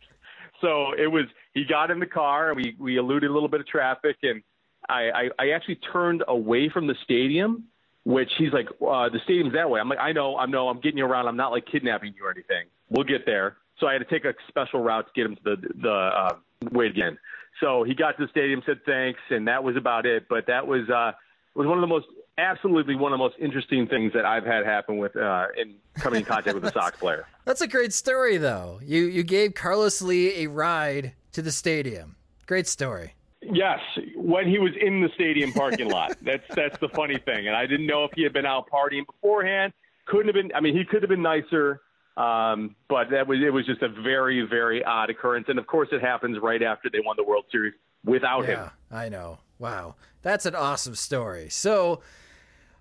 so 0.61 0.93
it 0.97 1.07
was, 1.07 1.25
he 1.53 1.65
got 1.65 1.91
in 1.91 1.99
the 1.99 2.05
car 2.05 2.51
and 2.51 2.57
we, 2.57 2.75
we 2.79 2.97
eluded 2.97 3.29
a 3.29 3.33
little 3.33 3.49
bit 3.49 3.59
of 3.61 3.67
traffic 3.67 4.17
and 4.23 4.41
I, 4.87 5.09
I, 5.09 5.29
I 5.39 5.49
actually 5.51 5.79
turned 5.91 6.23
away 6.27 6.69
from 6.69 6.87
the 6.87 6.95
stadium 7.03 7.65
which 8.05 8.31
he's 8.37 8.51
like, 8.53 8.67
uh, 8.81 9.09
the 9.09 9.19
stadium's 9.23 9.53
that 9.53 9.69
way. 9.69 9.79
I'm 9.79 9.89
like, 9.89 9.99
I 9.99 10.13
know, 10.13 10.37
I 10.37 10.45
know, 10.45 10.69
I'm 10.69 10.79
getting 10.79 10.97
you 10.97 11.05
around. 11.05 11.27
I'm 11.27 11.37
not 11.37 11.51
like 11.51 11.65
kidnapping 11.71 12.13
you 12.17 12.25
or 12.25 12.31
anything. 12.31 12.65
We'll 12.89 13.03
get 13.03 13.25
there. 13.25 13.57
So 13.79 13.87
I 13.87 13.93
had 13.93 13.99
to 13.99 14.05
take 14.05 14.25
a 14.25 14.33
special 14.47 14.81
route 14.81 15.05
to 15.05 15.11
get 15.15 15.25
him 15.25 15.35
to 15.35 15.41
the 15.43 15.67
the 15.81 15.89
uh, 15.89 16.35
way 16.71 16.87
again. 16.87 17.17
So 17.61 17.83
he 17.83 17.93
got 17.93 18.17
to 18.17 18.25
the 18.25 18.29
stadium, 18.31 18.61
said 18.65 18.79
thanks, 18.85 19.19
and 19.29 19.47
that 19.47 19.63
was 19.63 19.75
about 19.75 20.05
it. 20.05 20.25
But 20.29 20.47
that 20.47 20.65
was 20.65 20.89
uh, 20.89 21.11
was 21.55 21.67
one 21.67 21.77
of 21.77 21.81
the 21.81 21.87
most 21.87 22.07
absolutely 22.39 22.95
one 22.95 23.12
of 23.13 23.19
the 23.19 23.23
most 23.23 23.36
interesting 23.39 23.88
things 23.88 24.13
that 24.13 24.25
I've 24.25 24.45
had 24.45 24.65
happen 24.65 24.97
with 24.97 25.15
uh, 25.15 25.47
in 25.58 25.75
coming 25.95 26.21
in 26.21 26.25
contact 26.25 26.56
with 26.56 26.63
a 26.65 26.71
Sox 26.73 26.97
player. 26.97 27.25
That's 27.45 27.62
a 27.62 27.67
great 27.67 27.93
story, 27.93 28.38
though. 28.38 28.80
You 28.84 29.04
you 29.06 29.23
gave 29.23 29.54
Carlos 29.54 30.02
Lee 30.02 30.43
a 30.43 30.47
ride 30.47 31.13
to 31.34 31.41
the 31.41 31.52
stadium. 31.52 32.15
Great 32.47 32.67
story. 32.67 33.13
Yes, 33.41 33.80
when 34.15 34.47
he 34.47 34.60
was 34.60 34.71
in 34.80 35.02
the 35.02 35.10
stadium 35.15 35.52
parking 35.54 35.89
lot. 35.97 36.17
That's 36.21 36.43
that's 36.56 36.78
the 36.80 36.89
funny 36.89 37.17
thing, 37.19 37.47
and 37.47 37.56
I 37.56 37.65
didn't 37.67 37.86
know 37.88 38.04
if 38.06 38.12
he 38.15 38.23
had 38.23 38.34
been 38.34 38.45
out 38.45 38.69
partying 38.69 39.06
beforehand. 39.06 39.73
Couldn't 40.06 40.28
have 40.28 40.36
been. 40.36 40.52
I 40.56 40.60
mean, 40.62 40.75
he 40.75 40.84
could 40.86 41.02
have 41.04 41.10
been 41.10 41.21
nicer, 41.21 41.82
um, 42.17 42.75
but 42.88 43.10
that 43.12 43.28
was 43.28 43.39
it 43.45 43.52
was 43.52 43.65
just 43.65 43.82
a 43.82 43.89
very 43.89 44.41
very 44.41 44.84
odd 44.84 45.10
occurrence. 45.10 45.45
And 45.49 45.60
of 45.60 45.67
course, 45.67 45.89
it 45.91 46.02
happens 46.02 46.38
right 46.41 46.62
after 46.63 46.89
they 46.89 46.99
won 46.99 47.15
the 47.17 47.23
World 47.23 47.45
Series 47.52 47.73
without 48.04 48.41
Yeah, 48.47 48.63
him. 48.65 48.69
I 48.91 49.10
know. 49.10 49.39
Wow. 49.60 49.95
That's 50.21 50.45
an 50.45 50.56
awesome 50.56 50.95
story. 50.95 51.49
So, 51.49 52.02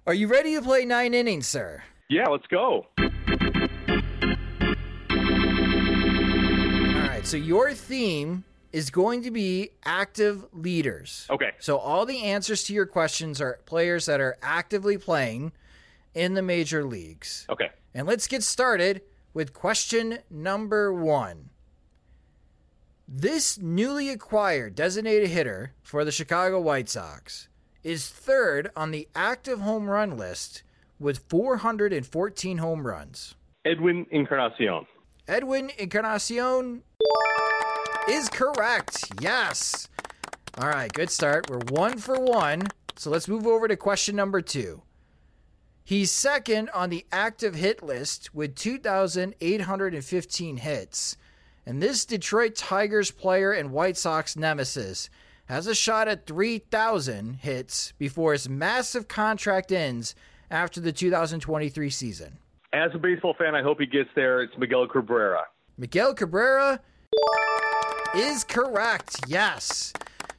are 0.08 0.14
you 0.14 0.26
ready 0.26 0.54
to 0.54 0.62
play 0.62 0.86
nine 0.86 1.12
innings, 1.12 1.46
sir? 1.46 1.82
Yeah, 2.08 2.28
let's 2.28 2.46
go. 2.46 2.86
All 2.98 3.06
right. 7.06 7.26
So, 7.26 7.36
your 7.36 7.74
theme 7.74 8.44
is 8.72 8.88
going 8.88 9.22
to 9.24 9.30
be 9.30 9.68
active 9.84 10.46
leaders. 10.54 11.26
Okay. 11.28 11.50
So, 11.58 11.76
all 11.76 12.06
the 12.06 12.22
answers 12.22 12.64
to 12.64 12.72
your 12.72 12.86
questions 12.86 13.38
are 13.42 13.60
players 13.66 14.06
that 14.06 14.18
are 14.18 14.38
actively 14.42 14.96
playing 14.96 15.52
in 16.14 16.32
the 16.32 16.40
major 16.40 16.84
leagues. 16.84 17.44
Okay. 17.50 17.68
And 17.92 18.06
let's 18.06 18.26
get 18.26 18.42
started 18.42 19.02
with 19.34 19.52
question 19.52 20.20
number 20.30 20.90
one. 20.90 21.50
This 23.06 23.58
newly 23.58 24.08
acquired 24.08 24.74
designated 24.74 25.28
hitter 25.28 25.74
for 25.82 26.02
the 26.02 26.12
Chicago 26.12 26.58
White 26.62 26.88
Sox 26.88 27.47
is 27.82 28.08
third 28.08 28.70
on 28.76 28.90
the 28.90 29.08
active 29.14 29.60
home 29.60 29.88
run 29.88 30.16
list 30.16 30.62
with 30.98 31.18
414 31.28 32.58
home 32.58 32.86
runs. 32.86 33.34
Edwin 33.64 34.06
Encarnacion. 34.10 34.86
Edwin 35.26 35.70
Encarnacion 35.78 36.82
is 38.08 38.28
correct. 38.28 39.04
Yes. 39.20 39.88
All 40.58 40.68
right, 40.68 40.92
good 40.92 41.10
start. 41.10 41.50
We're 41.50 41.60
one 41.70 41.98
for 41.98 42.18
one. 42.18 42.62
So 42.96 43.10
let's 43.10 43.28
move 43.28 43.46
over 43.46 43.68
to 43.68 43.76
question 43.76 44.16
number 44.16 44.40
two. 44.40 44.82
He's 45.84 46.10
second 46.10 46.68
on 46.74 46.90
the 46.90 47.06
active 47.12 47.54
hit 47.54 47.82
list 47.82 48.34
with 48.34 48.56
2,815 48.56 50.56
hits. 50.58 51.16
And 51.64 51.82
this 51.82 52.04
Detroit 52.04 52.56
Tigers 52.56 53.10
player 53.10 53.52
and 53.52 53.72
White 53.72 53.96
Sox 53.96 54.36
nemesis 54.36 55.08
has 55.48 55.66
a 55.66 55.74
shot 55.74 56.08
at 56.08 56.26
3,000 56.26 57.34
hits 57.40 57.92
before 57.98 58.32
his 58.32 58.48
massive 58.48 59.08
contract 59.08 59.72
ends 59.72 60.14
after 60.50 60.80
the 60.80 60.92
2023 60.92 61.90
season. 61.90 62.38
As 62.72 62.90
a 62.94 62.98
baseball 62.98 63.34
fan, 63.38 63.54
I 63.54 63.62
hope 63.62 63.80
he 63.80 63.86
gets 63.86 64.10
there. 64.14 64.42
It's 64.42 64.52
Miguel 64.58 64.86
Cabrera. 64.86 65.44
Miguel 65.78 66.12
Cabrera 66.14 66.80
is 68.14 68.44
correct. 68.44 69.20
Yes. 69.26 69.92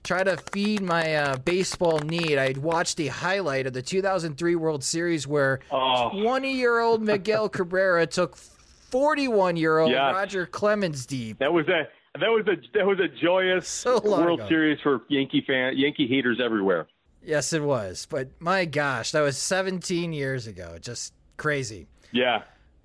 Try 0.04 0.24
to 0.24 0.38
feed 0.52 0.82
my 0.82 1.15
uh, 1.15 1.38
baseball 1.38 2.00
need. 2.00 2.38
I 2.38 2.54
watched 2.58 3.00
a 3.00 3.08
highlight 3.08 3.67
of 3.67 3.74
the 3.74 3.82
2003 3.82 4.56
World 4.56 4.84
Series 4.84 5.28
where 5.28 5.60
Oh. 5.72 6.10
20 6.22 6.52
year 6.54 6.80
old 6.80 7.02
Miguel 7.02 7.50
Cabrera 7.50 8.06
took 8.08 8.36
41 8.36 9.56
year 9.58 9.80
old 9.80 9.91
Yes. 9.91 10.13
Roger 10.13 10.45
Clemens 10.45 11.06
deep. 11.06 11.39
That 11.39 11.52
was 11.54 11.67
a 11.67 11.88
that 12.20 12.30
was 12.30 12.46
a 12.48 12.78
that 12.78 12.86
was 12.86 13.00
a 13.00 13.08
joyous 13.08 13.68
So 13.68 14.00
World 14.02 14.40
ago. 14.40 14.50
Series 14.50 14.80
for 14.82 15.02
Yankee 15.08 15.44
fan 15.46 15.78
Yankee 15.78 16.08
haters 16.08 16.40
everywhere. 16.44 16.88
Yes, 17.24 17.54
it 17.54 17.64
was. 17.64 18.08
But 18.10 18.30
my 18.40 18.66
gosh, 18.66 19.12
that 19.12 19.22
was 19.22 19.38
17 19.38 20.14
years 20.14 20.48
ago. 20.48 20.78
Just 20.80 21.14
crazy. 21.38 21.88
Yeah. 22.12 22.44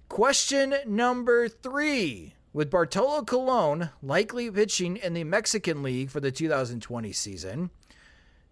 Question 0.09 0.75
number 0.87 1.49
three. 1.49 2.35
With 2.53 2.71
Bartolo 2.71 3.23
Colon 3.23 3.91
likely 4.01 4.49
pitching 4.49 4.97
in 4.97 5.15
the 5.15 5.25
Mexican 5.25 5.83
League 5.83 6.11
for 6.11 6.21
the 6.21 6.31
2020 6.31 7.11
season, 7.13 7.71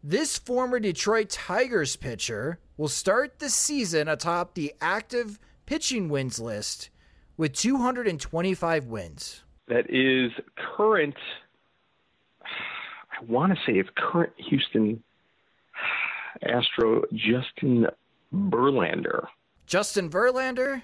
this 0.03 0.37
former 0.39 0.81
Detroit 0.81 1.31
Tigers 1.31 1.95
pitcher 1.95 2.59
will 2.77 2.89
start 2.89 3.39
the 3.39 3.49
season 3.49 4.09
atop 4.09 4.55
the 4.55 4.75
active 4.81 5.39
pitching 5.67 6.09
wins 6.09 6.41
list 6.41 6.91
with 7.37 7.53
225 7.53 8.87
wins. 8.87 9.43
That 9.69 9.89
is 9.91 10.33
current 10.77 11.15
I 12.45 13.25
want 13.27 13.53
to 13.53 13.59
say 13.65 13.79
it's 13.79 13.89
current 13.97 14.33
Houston 14.37 15.03
Astro 16.43 17.03
Justin 17.13 17.87
Verlander. 18.35 19.27
Justin 19.67 20.11
Verlander 20.11 20.83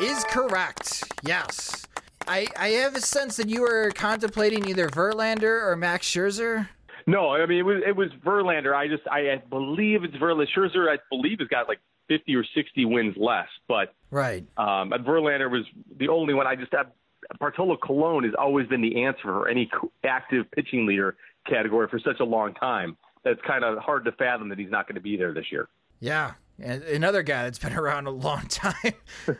is 0.00 0.24
correct. 0.24 1.02
Yes. 1.22 1.86
I, 2.26 2.46
I 2.58 2.68
have 2.70 2.94
a 2.94 3.00
sense 3.00 3.36
that 3.36 3.48
you 3.48 3.62
were 3.62 3.90
contemplating 3.94 4.68
either 4.68 4.88
Verlander 4.88 5.66
or 5.66 5.76
Max 5.76 6.06
Scherzer. 6.08 6.68
No, 7.06 7.30
I 7.30 7.46
mean 7.46 7.58
it 7.58 7.62
was 7.62 7.82
it 7.86 7.96
was 7.96 8.08
Verlander. 8.24 8.74
I 8.74 8.86
just 8.88 9.02
I, 9.10 9.30
I 9.32 9.36
believe 9.50 10.04
it's 10.04 10.14
Verlander. 10.16 10.46
Scherzer, 10.56 10.88
I 10.90 10.98
believe, 11.10 11.38
has 11.40 11.48
got 11.48 11.66
like 11.68 11.80
fifty 12.06 12.34
or 12.36 12.44
sixty 12.54 12.84
wins 12.84 13.16
less, 13.16 13.48
but 13.66 13.94
Right. 14.10 14.44
um, 14.58 14.92
and 14.92 15.04
Verlander 15.06 15.50
was 15.50 15.64
the 15.98 16.08
only 16.08 16.34
one. 16.34 16.46
I 16.46 16.54
just 16.54 16.72
have 16.72 16.88
Bartolo 17.38 17.76
Colon 17.76 18.24
has 18.24 18.32
always 18.38 18.66
been 18.66 18.80
the 18.80 19.04
answer 19.04 19.22
for 19.22 19.48
any 19.48 19.70
active 20.04 20.50
pitching 20.52 20.86
leader 20.86 21.16
category 21.46 21.88
for 21.88 21.98
such 21.98 22.20
a 22.20 22.24
long 22.24 22.54
time. 22.54 22.96
That's 23.24 23.40
kind 23.46 23.64
of 23.64 23.78
hard 23.78 24.04
to 24.06 24.12
fathom 24.12 24.48
that 24.48 24.58
he's 24.58 24.70
not 24.70 24.86
going 24.86 24.94
to 24.94 25.00
be 25.00 25.16
there 25.16 25.34
this 25.34 25.46
year. 25.50 25.68
Yeah. 26.00 26.34
And 26.60 26.82
another 26.84 27.22
guy 27.22 27.44
that's 27.44 27.58
been 27.58 27.72
around 27.74 28.06
a 28.06 28.10
long 28.10 28.46
time. 28.46 28.94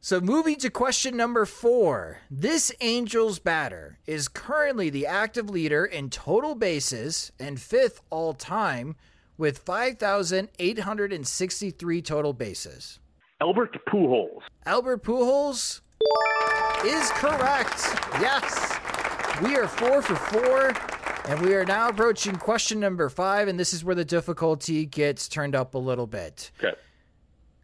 so, 0.00 0.20
moving 0.20 0.56
to 0.56 0.70
question 0.70 1.16
number 1.16 1.46
four. 1.46 2.18
This 2.30 2.72
Angels 2.80 3.38
batter 3.38 3.98
is 4.06 4.28
currently 4.28 4.90
the 4.90 5.06
active 5.06 5.48
leader 5.50 5.84
in 5.84 6.10
total 6.10 6.54
bases 6.54 7.32
and 7.38 7.60
fifth 7.60 8.00
all 8.10 8.34
time 8.34 8.96
with 9.38 9.58
5,863 9.58 12.02
total 12.02 12.32
bases. 12.32 12.98
Albert 13.40 13.76
Pujols. 13.88 14.40
Albert 14.66 15.02
Pujols 15.02 15.80
is 16.84 17.10
correct. 17.12 17.80
Yes. 18.20 18.78
We 19.42 19.56
are 19.56 19.66
four 19.66 20.02
for 20.02 20.16
four, 20.16 20.74
and 21.28 21.40
we 21.40 21.54
are 21.54 21.64
now 21.64 21.88
approaching 21.88 22.36
question 22.36 22.78
number 22.78 23.08
five, 23.08 23.48
and 23.48 23.58
this 23.58 23.72
is 23.72 23.82
where 23.84 23.94
the 23.94 24.04
difficulty 24.04 24.84
gets 24.86 25.28
turned 25.28 25.54
up 25.54 25.74
a 25.74 25.78
little 25.78 26.06
bit. 26.06 26.50
Okay. 26.62 26.74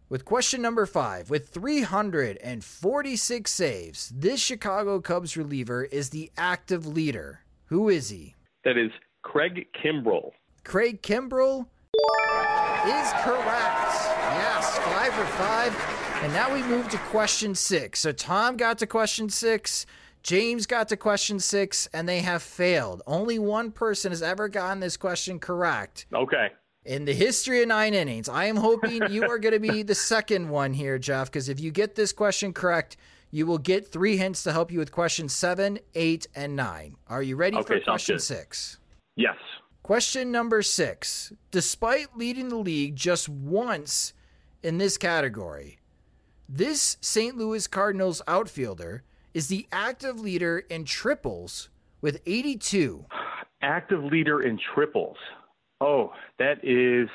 With 0.08 0.24
question 0.24 0.62
number 0.62 0.86
five, 0.86 1.28
with 1.28 1.50
346 1.50 3.50
saves, 3.50 4.10
this 4.14 4.40
Chicago 4.40 5.00
Cubs 5.00 5.36
reliever 5.36 5.84
is 5.84 6.08
the 6.10 6.30
active 6.38 6.86
leader. 6.86 7.40
Who 7.66 7.90
is 7.90 8.08
he? 8.08 8.34
That 8.64 8.78
is 8.78 8.90
Craig 9.22 9.66
Kimbrel. 9.74 10.30
Craig 10.64 11.02
Kimbrel 11.02 11.66
is 12.86 13.12
correct. 13.22 13.92
Yes, 14.32 14.78
five 14.78 15.12
for 15.12 15.26
five. 15.36 16.07
And 16.22 16.32
now 16.32 16.52
we 16.52 16.62
move 16.64 16.88
to 16.88 16.98
question 16.98 17.54
six. 17.54 18.00
So 18.00 18.10
Tom 18.12 18.56
got 18.56 18.78
to 18.78 18.86
question 18.86 19.28
six, 19.30 19.86
James 20.24 20.66
got 20.66 20.88
to 20.88 20.96
question 20.96 21.38
six, 21.38 21.88
and 21.94 22.08
they 22.08 22.20
have 22.20 22.42
failed. 22.42 23.02
Only 23.06 23.38
one 23.38 23.70
person 23.70 24.10
has 24.10 24.20
ever 24.22 24.48
gotten 24.48 24.80
this 24.80 24.96
question 24.96 25.38
correct 25.38 26.06
Okay. 26.12 26.48
in 26.84 27.04
the 27.04 27.14
history 27.14 27.62
of 27.62 27.68
nine 27.68 27.94
innings. 27.94 28.28
I 28.28 28.46
am 28.46 28.56
hoping 28.56 29.10
you 29.10 29.30
are 29.30 29.38
going 29.38 29.54
to 29.54 29.60
be 29.60 29.82
the 29.84 29.94
second 29.94 30.48
one 30.48 30.72
here, 30.74 30.98
Jeff, 30.98 31.30
because 31.30 31.48
if 31.48 31.60
you 31.60 31.70
get 31.70 31.94
this 31.94 32.12
question 32.12 32.52
correct, 32.52 32.96
you 33.30 33.46
will 33.46 33.58
get 33.58 33.90
three 33.92 34.16
hints 34.16 34.42
to 34.42 34.52
help 34.52 34.72
you 34.72 34.80
with 34.80 34.90
questions 34.90 35.32
seven, 35.32 35.78
eight, 35.94 36.26
and 36.34 36.56
nine. 36.56 36.96
Are 37.06 37.22
you 37.22 37.36
ready 37.36 37.56
Okay, 37.58 37.78
for 37.78 37.84
question 37.84 38.16
good. 38.16 38.22
six? 38.22 38.78
Yes. 39.16 39.36
Question 39.84 40.32
number 40.32 40.62
six. 40.62 41.32
Despite 41.52 42.16
leading 42.18 42.48
the 42.48 42.56
league 42.56 42.96
just 42.96 43.28
once 43.28 44.12
in 44.64 44.78
this 44.78 44.98
category, 44.98 45.77
this 46.48 46.96
St. 47.00 47.36
Louis 47.36 47.66
Cardinals 47.66 48.22
outfielder 48.26 49.02
is 49.34 49.48
the 49.48 49.66
active 49.70 50.18
leader 50.18 50.58
in 50.70 50.84
triples 50.84 51.68
with 52.00 52.20
82. 52.24 53.04
Active 53.60 54.02
leader 54.04 54.42
in 54.42 54.58
triples. 54.74 55.16
Oh, 55.80 56.12
that 56.38 56.64
is. 56.64 57.08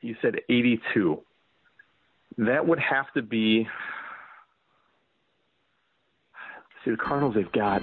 You 0.00 0.16
said 0.20 0.36
82. 0.48 1.22
That 2.38 2.66
would 2.66 2.80
have 2.80 3.12
to 3.14 3.22
be. 3.22 3.68
See, 6.84 6.90
the 6.90 6.96
Cardinals, 6.96 7.34
they've 7.34 7.52
got. 7.52 7.82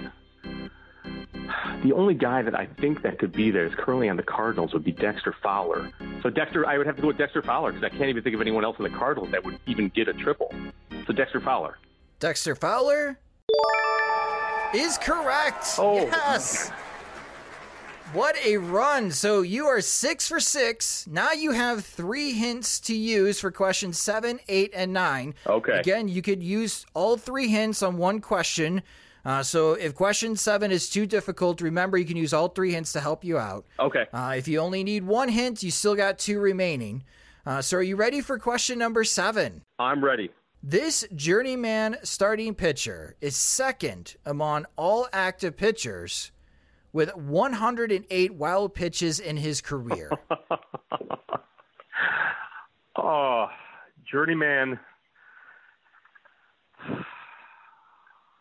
The 1.83 1.93
only 1.93 2.15
guy 2.15 2.41
that 2.41 2.55
I 2.55 2.65
think 2.81 3.03
that 3.03 3.19
could 3.19 3.31
be 3.31 3.51
there 3.51 3.65
is 3.65 3.73
currently 3.75 4.09
on 4.09 4.17
the 4.17 4.23
Cardinals 4.23 4.73
would 4.73 4.83
be 4.83 4.91
Dexter 4.91 5.35
Fowler. 5.43 5.91
So 6.23 6.29
Dexter, 6.29 6.65
I 6.65 6.77
would 6.77 6.87
have 6.87 6.95
to 6.95 7.01
go 7.01 7.07
with 7.09 7.17
Dexter 7.17 7.41
Fowler 7.41 7.71
because 7.71 7.85
I 7.85 7.89
can't 7.89 8.09
even 8.09 8.23
think 8.23 8.35
of 8.35 8.41
anyone 8.41 8.65
else 8.65 8.77
in 8.79 8.83
the 8.83 8.97
Cardinals 8.97 9.31
that 9.31 9.43
would 9.43 9.59
even 9.67 9.89
get 9.89 10.07
a 10.07 10.13
triple. 10.13 10.51
So 11.05 11.13
Dexter 11.13 11.39
Fowler. 11.39 11.77
Dexter 12.19 12.55
Fowler 12.55 13.19
is 14.73 14.97
correct. 14.97 15.75
Oh. 15.77 15.97
Yes. 15.97 16.71
What 18.13 18.37
a 18.43 18.57
run. 18.57 19.11
So 19.11 19.41
you 19.41 19.65
are 19.67 19.81
six 19.81 20.27
for 20.27 20.39
six. 20.39 21.05
Now 21.07 21.33
you 21.33 21.51
have 21.51 21.85
three 21.85 22.31
hints 22.31 22.79
to 22.81 22.95
use 22.95 23.39
for 23.39 23.51
questions 23.51 23.99
seven, 23.99 24.39
eight, 24.47 24.71
and 24.73 24.93
nine. 24.93 25.35
Okay. 25.45 25.77
Again, 25.77 26.07
you 26.07 26.21
could 26.21 26.41
use 26.41 26.85
all 26.93 27.17
three 27.17 27.49
hints 27.49 27.83
on 27.83 27.97
one 27.97 28.19
question. 28.21 28.81
Uh, 29.27 29.43
so 29.43 29.73
if 29.73 29.93
question 29.93 30.37
seven 30.37 30.71
is 30.71 30.89
too 30.89 31.05
difficult, 31.05 31.59
remember 31.59 31.97
you 31.97 32.05
can 32.05 32.15
use 32.15 32.33
all 32.33 32.47
three 32.47 32.71
hints 32.71 32.93
to 32.93 33.01
help 33.01 33.25
you 33.25 33.37
out. 33.37 33.65
Okay. 33.77 34.05
Uh, 34.13 34.35
if 34.37 34.47
you 34.47 34.59
only 34.59 34.85
need 34.85 35.03
one 35.03 35.27
hint, 35.27 35.61
you 35.61 35.69
still 35.69 35.95
got 35.95 36.17
two 36.17 36.39
remaining. 36.39 37.03
Uh, 37.45 37.61
so 37.61 37.75
are 37.75 37.83
you 37.83 37.97
ready 37.97 38.21
for 38.21 38.39
question 38.39 38.79
number 38.79 39.03
seven? 39.03 39.63
I'm 39.79 40.01
ready. 40.01 40.31
This 40.63 41.05
journeyman 41.13 41.97
starting 42.03 42.55
pitcher 42.55 43.17
is 43.19 43.35
second 43.35 44.15
among 44.25 44.65
all 44.77 45.09
active 45.11 45.57
pitchers 45.57 46.31
with 46.93 47.13
108 47.13 48.33
wild 48.33 48.73
pitches 48.73 49.19
in 49.19 49.35
his 49.35 49.59
career. 49.61 50.09
Oh, 52.99 53.45
journeyman. 54.11 54.79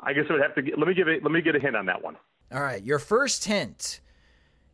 I 0.01 0.13
guess 0.13 0.25
I 0.29 0.35
would 0.35 0.43
have 0.43 0.55
to 0.55 0.63
get, 0.63 0.79
let 0.79 0.89
me 0.89 0.95
give 0.95 1.09
it. 1.09 1.23
Let 1.23 1.33
me 1.33 1.41
get 1.43 1.57
a 1.57 1.61
hint 1.61 1.77
on 1.77 1.87
that 1.87 2.03
one. 2.03 2.17
All 2.53 2.63
right, 2.63 2.83
your 2.83 2.99
first 2.99 3.45
hint. 3.45 4.01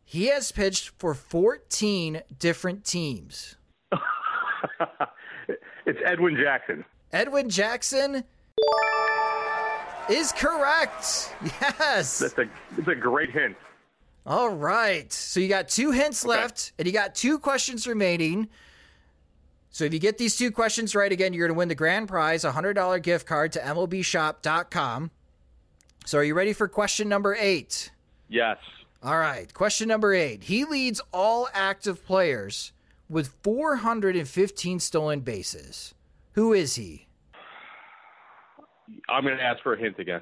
He 0.03 0.27
has 0.27 0.51
pitched 0.51 0.89
for 0.97 1.13
14 1.13 2.21
different 2.37 2.83
teams. 2.83 3.55
it's 5.85 5.99
Edwin 6.05 6.35
Jackson. 6.35 6.85
Edwin 7.11 7.49
Jackson 7.49 8.23
is 10.09 10.31
correct. 10.33 11.33
Yes. 11.61 12.19
That's 12.19 12.37
a 12.37 12.49
that's 12.75 12.87
a 12.87 12.95
great 12.95 13.31
hint. 13.31 13.55
All 14.25 14.49
right. 14.49 15.11
So 15.11 15.39
you 15.39 15.47
got 15.47 15.67
two 15.67 15.91
hints 15.91 16.25
left, 16.25 16.73
and 16.77 16.85
you 16.85 16.93
got 16.93 17.15
two 17.15 17.39
questions 17.39 17.87
remaining. 17.87 18.49
So 19.73 19.85
if 19.85 19.91
you 19.91 19.99
get 19.99 20.19
these 20.19 20.37
two 20.37 20.51
questions 20.51 20.93
right 20.93 21.11
again, 21.11 21.33
you're 21.33 21.47
going 21.47 21.55
to 21.55 21.57
win 21.57 21.67
the 21.67 21.73
grand 21.73 22.07
prize, 22.07 22.45
a 22.45 22.51
$100 22.51 23.01
gift 23.01 23.25
card 23.25 23.51
to 23.53 23.59
MLBshop.com. 23.59 25.09
So 26.05 26.19
are 26.19 26.23
you 26.23 26.35
ready 26.35 26.53
for 26.53 26.67
question 26.67 27.09
number 27.09 27.35
eight? 27.39 27.89
Yes. 28.29 28.57
All 29.01 29.17
right. 29.17 29.51
Question 29.51 29.87
number 29.87 30.13
eight. 30.13 30.43
He 30.43 30.63
leads 30.63 31.01
all 31.11 31.49
active 31.55 32.05
players 32.05 32.71
with 33.09 33.33
415 33.41 34.79
stolen 34.79 35.21
bases. 35.21 35.95
Who 36.33 36.53
is 36.53 36.75
he? 36.75 37.07
I'm 39.09 39.23
going 39.23 39.37
to 39.37 39.43
ask 39.43 39.63
for 39.63 39.73
a 39.73 39.79
hint 39.79 39.97
again. 39.97 40.21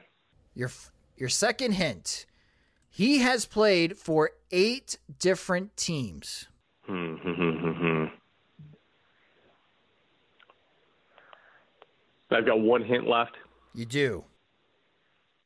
Your 0.56 0.72
your 1.18 1.30
second 1.30 1.74
hint. 1.74 2.26
He 2.90 3.20
has 3.20 3.46
played 3.46 3.98
for 3.98 4.32
eight 4.50 4.98
different 5.20 5.76
teams. 5.76 6.48
Hmm, 6.84 7.16
hmm, 7.16 7.34
hmm, 7.34 7.60
I've 12.32 12.46
got 12.46 12.60
one 12.60 12.84
hint 12.84 13.08
left. 13.08 13.36
You 13.74 13.86
do. 13.86 14.24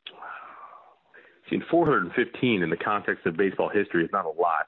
Seen 1.50 1.64
415 1.70 2.64
in 2.64 2.70
the 2.70 2.78
context 2.78 3.26
of 3.26 3.38
baseball 3.38 3.70
history 3.70 4.04
is 4.04 4.10
not 4.12 4.26
a 4.26 4.30
lot. 4.30 4.68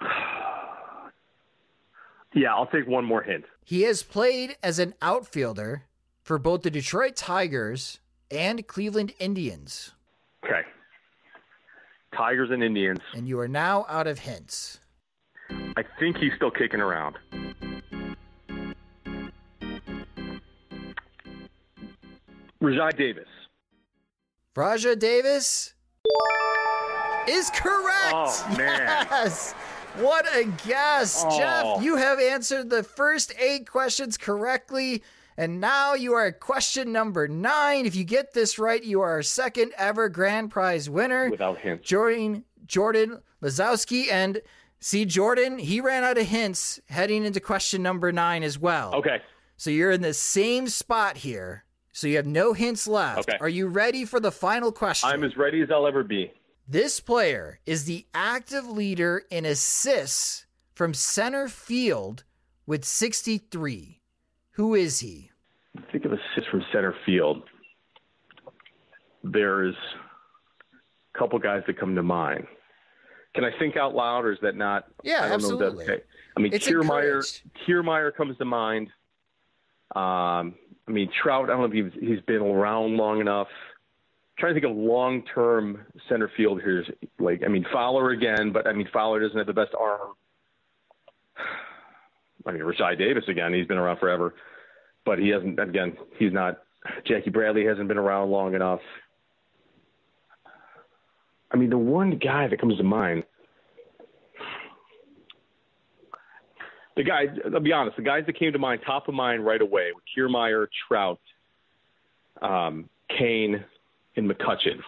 Yeah, 2.34 2.54
I'll 2.54 2.66
take 2.66 2.86
one 2.86 3.06
more 3.06 3.22
hint. 3.22 3.46
He 3.64 3.82
has 3.82 4.02
played 4.02 4.56
as 4.62 4.78
an 4.78 4.92
outfielder 5.00 5.84
for 6.22 6.38
both 6.38 6.62
the 6.62 6.70
Detroit 6.70 7.16
Tigers 7.16 8.00
and 8.30 8.66
Cleveland 8.66 9.14
Indians. 9.18 9.92
Okay. 10.44 10.60
Tigers 12.14 12.50
and 12.50 12.62
Indians. 12.62 13.00
And 13.14 13.26
you 13.26 13.40
are 13.40 13.48
now 13.48 13.86
out 13.88 14.06
of 14.06 14.18
hints. 14.18 14.78
I 15.50 15.82
think 15.98 16.18
he's 16.18 16.32
still 16.36 16.50
kicking 16.50 16.80
around. 16.80 17.16
Rajai 22.62 22.96
Davis. 22.96 23.28
Rajai 24.56 24.98
Davis 24.98 25.74
is 27.28 27.50
correct. 27.50 28.12
Oh, 28.12 28.54
man. 28.56 29.06
Yes. 29.10 29.52
What 29.96 30.26
a 30.34 30.44
guess. 30.66 31.24
Oh. 31.26 31.38
Jeff, 31.38 31.84
you 31.84 31.96
have 31.96 32.20
answered 32.20 32.70
the 32.70 32.82
first 32.82 33.32
eight 33.38 33.68
questions 33.68 34.16
correctly. 34.16 35.02
And 35.36 35.60
now 35.60 35.94
you 35.94 36.14
are 36.14 36.26
at 36.26 36.40
question 36.40 36.90
number 36.90 37.28
nine. 37.28 37.86
If 37.86 37.94
you 37.94 38.02
get 38.02 38.32
this 38.32 38.58
right, 38.58 38.82
you 38.82 39.00
are 39.02 39.10
our 39.10 39.22
second 39.22 39.72
ever 39.78 40.08
grand 40.08 40.50
prize 40.50 40.90
winner. 40.90 41.30
Without 41.30 41.58
hints. 41.58 41.88
Jordan 41.88 42.44
Jordan 42.66 43.20
Lazowski 43.40 44.10
and 44.10 44.42
see 44.80 45.04
Jordan, 45.04 45.58
he 45.58 45.80
ran 45.80 46.02
out 46.02 46.18
of 46.18 46.26
hints 46.26 46.80
heading 46.88 47.24
into 47.24 47.38
question 47.38 47.84
number 47.84 48.10
nine 48.10 48.42
as 48.42 48.58
well. 48.58 48.94
Okay. 48.96 49.20
So 49.56 49.70
you're 49.70 49.92
in 49.92 50.02
the 50.02 50.14
same 50.14 50.68
spot 50.68 51.18
here. 51.18 51.64
So 51.98 52.06
you 52.06 52.14
have 52.14 52.28
no 52.28 52.52
hints 52.52 52.86
left. 52.86 53.28
Okay. 53.28 53.38
Are 53.40 53.48
you 53.48 53.66
ready 53.66 54.04
for 54.04 54.20
the 54.20 54.30
final 54.30 54.70
question? 54.70 55.10
I'm 55.10 55.24
as 55.24 55.36
ready 55.36 55.62
as 55.62 55.68
I'll 55.68 55.84
ever 55.84 56.04
be. 56.04 56.32
This 56.68 57.00
player 57.00 57.58
is 57.66 57.86
the 57.86 58.06
active 58.14 58.68
leader 58.68 59.24
in 59.32 59.44
assists 59.44 60.46
from 60.76 60.94
center 60.94 61.48
field 61.48 62.22
with 62.66 62.84
63. 62.84 64.00
Who 64.52 64.76
is 64.76 65.00
he? 65.00 65.32
Think 65.90 66.04
of 66.04 66.12
assists 66.12 66.48
from 66.48 66.62
center 66.72 66.94
field. 67.04 67.42
There's 69.24 69.74
a 71.16 71.18
couple 71.18 71.40
guys 71.40 71.64
that 71.66 71.80
come 71.80 71.96
to 71.96 72.02
mind. 72.04 72.46
Can 73.34 73.42
I 73.42 73.50
think 73.58 73.76
out 73.76 73.96
loud, 73.96 74.24
or 74.24 74.30
is 74.30 74.38
that 74.42 74.54
not? 74.54 74.84
Yeah, 75.02 75.24
I 75.24 75.28
don't 75.30 75.30
know 75.30 75.34
if 75.34 75.42
absolutely. 75.42 75.84
okay. 75.84 76.02
I 76.36 76.40
mean, 76.40 76.52
It's 76.52 76.68
Kiermaier. 76.68 77.42
Kiermaier 77.66 78.14
comes 78.14 78.38
to 78.38 78.44
mind. 78.44 78.88
Um, 79.96 80.54
I 80.88 80.90
mean, 80.90 81.10
Trout. 81.22 81.50
I 81.50 81.52
don't 81.52 81.60
know 81.60 81.78
if 81.78 81.92
he's, 81.92 82.00
he's 82.00 82.20
been 82.22 82.42
around 82.42 82.96
long 82.96 83.20
enough. 83.20 83.48
trying 84.38 84.54
to 84.54 84.60
think 84.60 84.70
of 84.70 84.76
long-term 84.76 85.84
center 86.08 86.30
field 86.36 86.60
here. 86.62 86.84
Like, 87.18 87.42
I 87.44 87.48
mean, 87.48 87.66
Fowler 87.72 88.10
again, 88.10 88.52
but 88.52 88.66
I 88.66 88.72
mean, 88.72 88.88
Fowler 88.92 89.20
doesn't 89.20 89.36
have 89.36 89.46
the 89.46 89.52
best 89.52 89.74
arm. 89.78 90.14
I 92.46 92.52
mean, 92.52 92.62
Rajai 92.62 92.96
Davis 92.96 93.24
again. 93.28 93.52
He's 93.52 93.66
been 93.66 93.78
around 93.78 93.98
forever, 93.98 94.34
but 95.04 95.18
he 95.18 95.28
hasn't. 95.28 95.58
Again, 95.60 95.96
he's 96.18 96.32
not. 96.32 96.58
Jackie 97.04 97.30
Bradley 97.30 97.66
hasn't 97.66 97.88
been 97.88 97.98
around 97.98 98.30
long 98.30 98.54
enough. 98.54 98.80
I 101.50 101.56
mean, 101.56 101.70
the 101.70 101.78
one 101.78 102.18
guy 102.18 102.46
that 102.46 102.60
comes 102.60 102.76
to 102.78 102.84
mind, 102.84 103.24
the 106.98 107.04
guy. 107.04 107.26
I'll 107.54 107.60
be 107.60 107.72
honest. 107.72 107.96
The 107.96 108.02
guys 108.02 108.24
that 108.26 108.38
came 108.38 108.52
to 108.52 108.58
mind, 108.58 108.82
top 108.84 109.08
of 109.08 109.14
mind 109.14 109.46
right 109.46 109.62
away, 109.62 109.92
were 109.94 110.02
Kiermaier, 110.14 110.66
Trout, 110.86 111.20
um, 112.42 112.90
Cain, 113.16 113.64
and 114.16 114.28
McCutchen. 114.28 114.80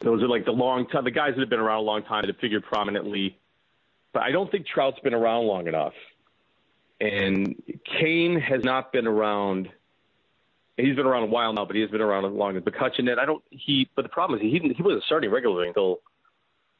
Those 0.00 0.22
are 0.22 0.28
like 0.28 0.44
the 0.44 0.52
long 0.52 0.86
time, 0.86 1.02
the 1.04 1.10
guys 1.10 1.32
that 1.34 1.40
have 1.40 1.50
been 1.50 1.58
around 1.58 1.80
a 1.80 1.82
long 1.82 2.04
time 2.04 2.22
that 2.22 2.28
have 2.28 2.40
figured 2.40 2.64
prominently. 2.64 3.36
But 4.14 4.22
I 4.22 4.30
don't 4.30 4.50
think 4.50 4.66
Trout's 4.66 5.00
been 5.00 5.12
around 5.12 5.46
long 5.46 5.66
enough. 5.66 5.92
And 7.00 7.60
Cain 8.00 8.40
has 8.40 8.62
not 8.62 8.92
been 8.92 9.08
around. 9.08 9.68
He's 10.76 10.94
been 10.94 11.06
around 11.06 11.24
a 11.24 11.26
while 11.26 11.52
now, 11.52 11.64
but 11.64 11.74
he 11.74 11.82
has 11.82 11.90
been 11.90 12.00
around 12.00 12.26
as 12.26 12.32
long 12.32 12.56
as 12.56 12.62
McCutchen. 12.62 13.10
And 13.10 13.18
I 13.18 13.26
don't. 13.26 13.42
He, 13.50 13.88
but 13.96 14.02
the 14.02 14.08
problem 14.08 14.38
is 14.38 14.42
he 14.42 14.72
he 14.76 14.82
wasn't 14.82 15.02
starting 15.02 15.30
regularly 15.30 15.66
until 15.66 15.98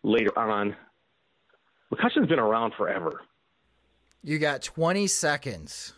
later 0.04 0.36
on. 0.38 0.76
McCutchen's 1.92 2.28
been 2.28 2.38
around 2.38 2.74
forever. 2.76 3.22
You 4.22 4.38
got 4.38 4.62
20 4.62 5.06
seconds. 5.06 5.94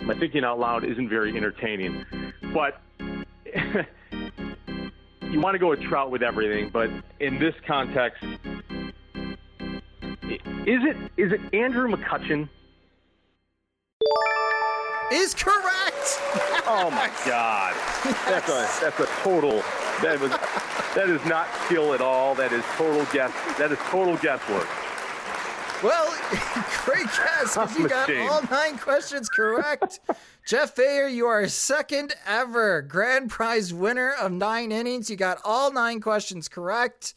My 0.00 0.14
thinking 0.18 0.44
out 0.44 0.58
loud 0.58 0.84
isn't 0.84 1.08
very 1.08 1.36
entertaining, 1.36 2.04
but 2.54 2.80
you 5.30 5.40
want 5.40 5.54
to 5.54 5.58
go 5.58 5.70
with 5.70 5.80
Trout 5.82 6.10
with 6.10 6.22
everything. 6.22 6.70
But 6.70 6.90
in 7.20 7.38
this 7.38 7.54
context, 7.66 8.22
is 10.66 10.80
it 10.82 10.96
is 11.16 11.32
it 11.32 11.40
Andrew 11.54 11.88
McCutchen? 11.88 12.48
Is 15.12 15.34
correct. 15.34 16.20
Oh 16.68 16.90
my 16.90 17.08
God, 17.24 17.76
that's 18.26 18.48
a 18.48 18.68
that's 18.82 18.98
a 18.98 19.06
total 19.22 19.62
that 20.02 20.18
was 20.20 20.32
that 20.96 21.08
is 21.08 21.24
not 21.24 21.46
skill 21.64 21.94
at 21.94 22.00
all. 22.00 22.34
That 22.34 22.52
is 22.52 22.64
total 22.74 23.04
guess. 23.12 23.32
That 23.56 23.70
is 23.70 23.78
total 23.88 24.16
guesswork. 24.16 24.66
Well, 25.82 26.10
great 26.84 27.04
guess. 27.06 27.54
'cause 27.54 27.78
You 27.78 27.88
got 27.88 28.10
all 28.16 28.42
nine 28.50 28.78
questions 28.78 29.28
correct. 29.28 30.00
Jeff 30.46 30.74
Bayer, 30.74 31.06
you 31.06 31.26
are 31.26 31.46
second 31.48 32.14
ever 32.26 32.80
grand 32.82 33.30
prize 33.30 33.74
winner 33.74 34.12
of 34.12 34.32
nine 34.32 34.72
innings. 34.72 35.10
You 35.10 35.16
got 35.16 35.38
all 35.44 35.72
nine 35.72 36.00
questions 36.00 36.48
correct. 36.48 37.14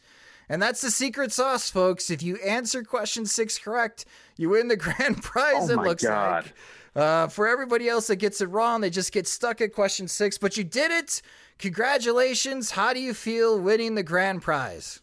And 0.50 0.62
that's 0.62 0.82
the 0.82 0.90
secret 0.92 1.32
sauce, 1.32 1.70
folks. 1.70 2.10
If 2.10 2.24
you 2.24 2.38
answer 2.38 2.84
question 2.84 3.26
six 3.26 3.58
correct, 3.60 4.06
you 4.36 4.50
win 4.50 4.68
the 4.68 4.76
grand 4.88 5.22
prize, 5.24 5.70
Oh 5.70 5.74
it 5.74 5.76
my 5.78 5.84
looks 5.84 6.04
God. 6.04 6.46
like. 6.46 6.54
Uh, 6.96 7.28
for 7.28 7.48
everybody 7.48 7.88
else 7.88 8.08
that 8.08 8.16
gets 8.16 8.42
it 8.42 8.48
wrong, 8.50 8.82
they 8.82 8.90
just 8.90 9.12
get 9.12 9.28
stuck 9.28 9.62
at 9.62 9.74
question 9.74 10.08
six. 10.08 10.38
But 10.40 10.58
you 10.58 10.64
did 10.64 10.90
it. 10.92 11.22
Congratulations. 11.60 12.72
How 12.72 12.94
do 12.94 13.00
you 13.00 13.14
feel 13.14 13.60
winning 13.60 13.94
the 13.96 14.04
grand 14.04 14.42
prize? 14.42 15.02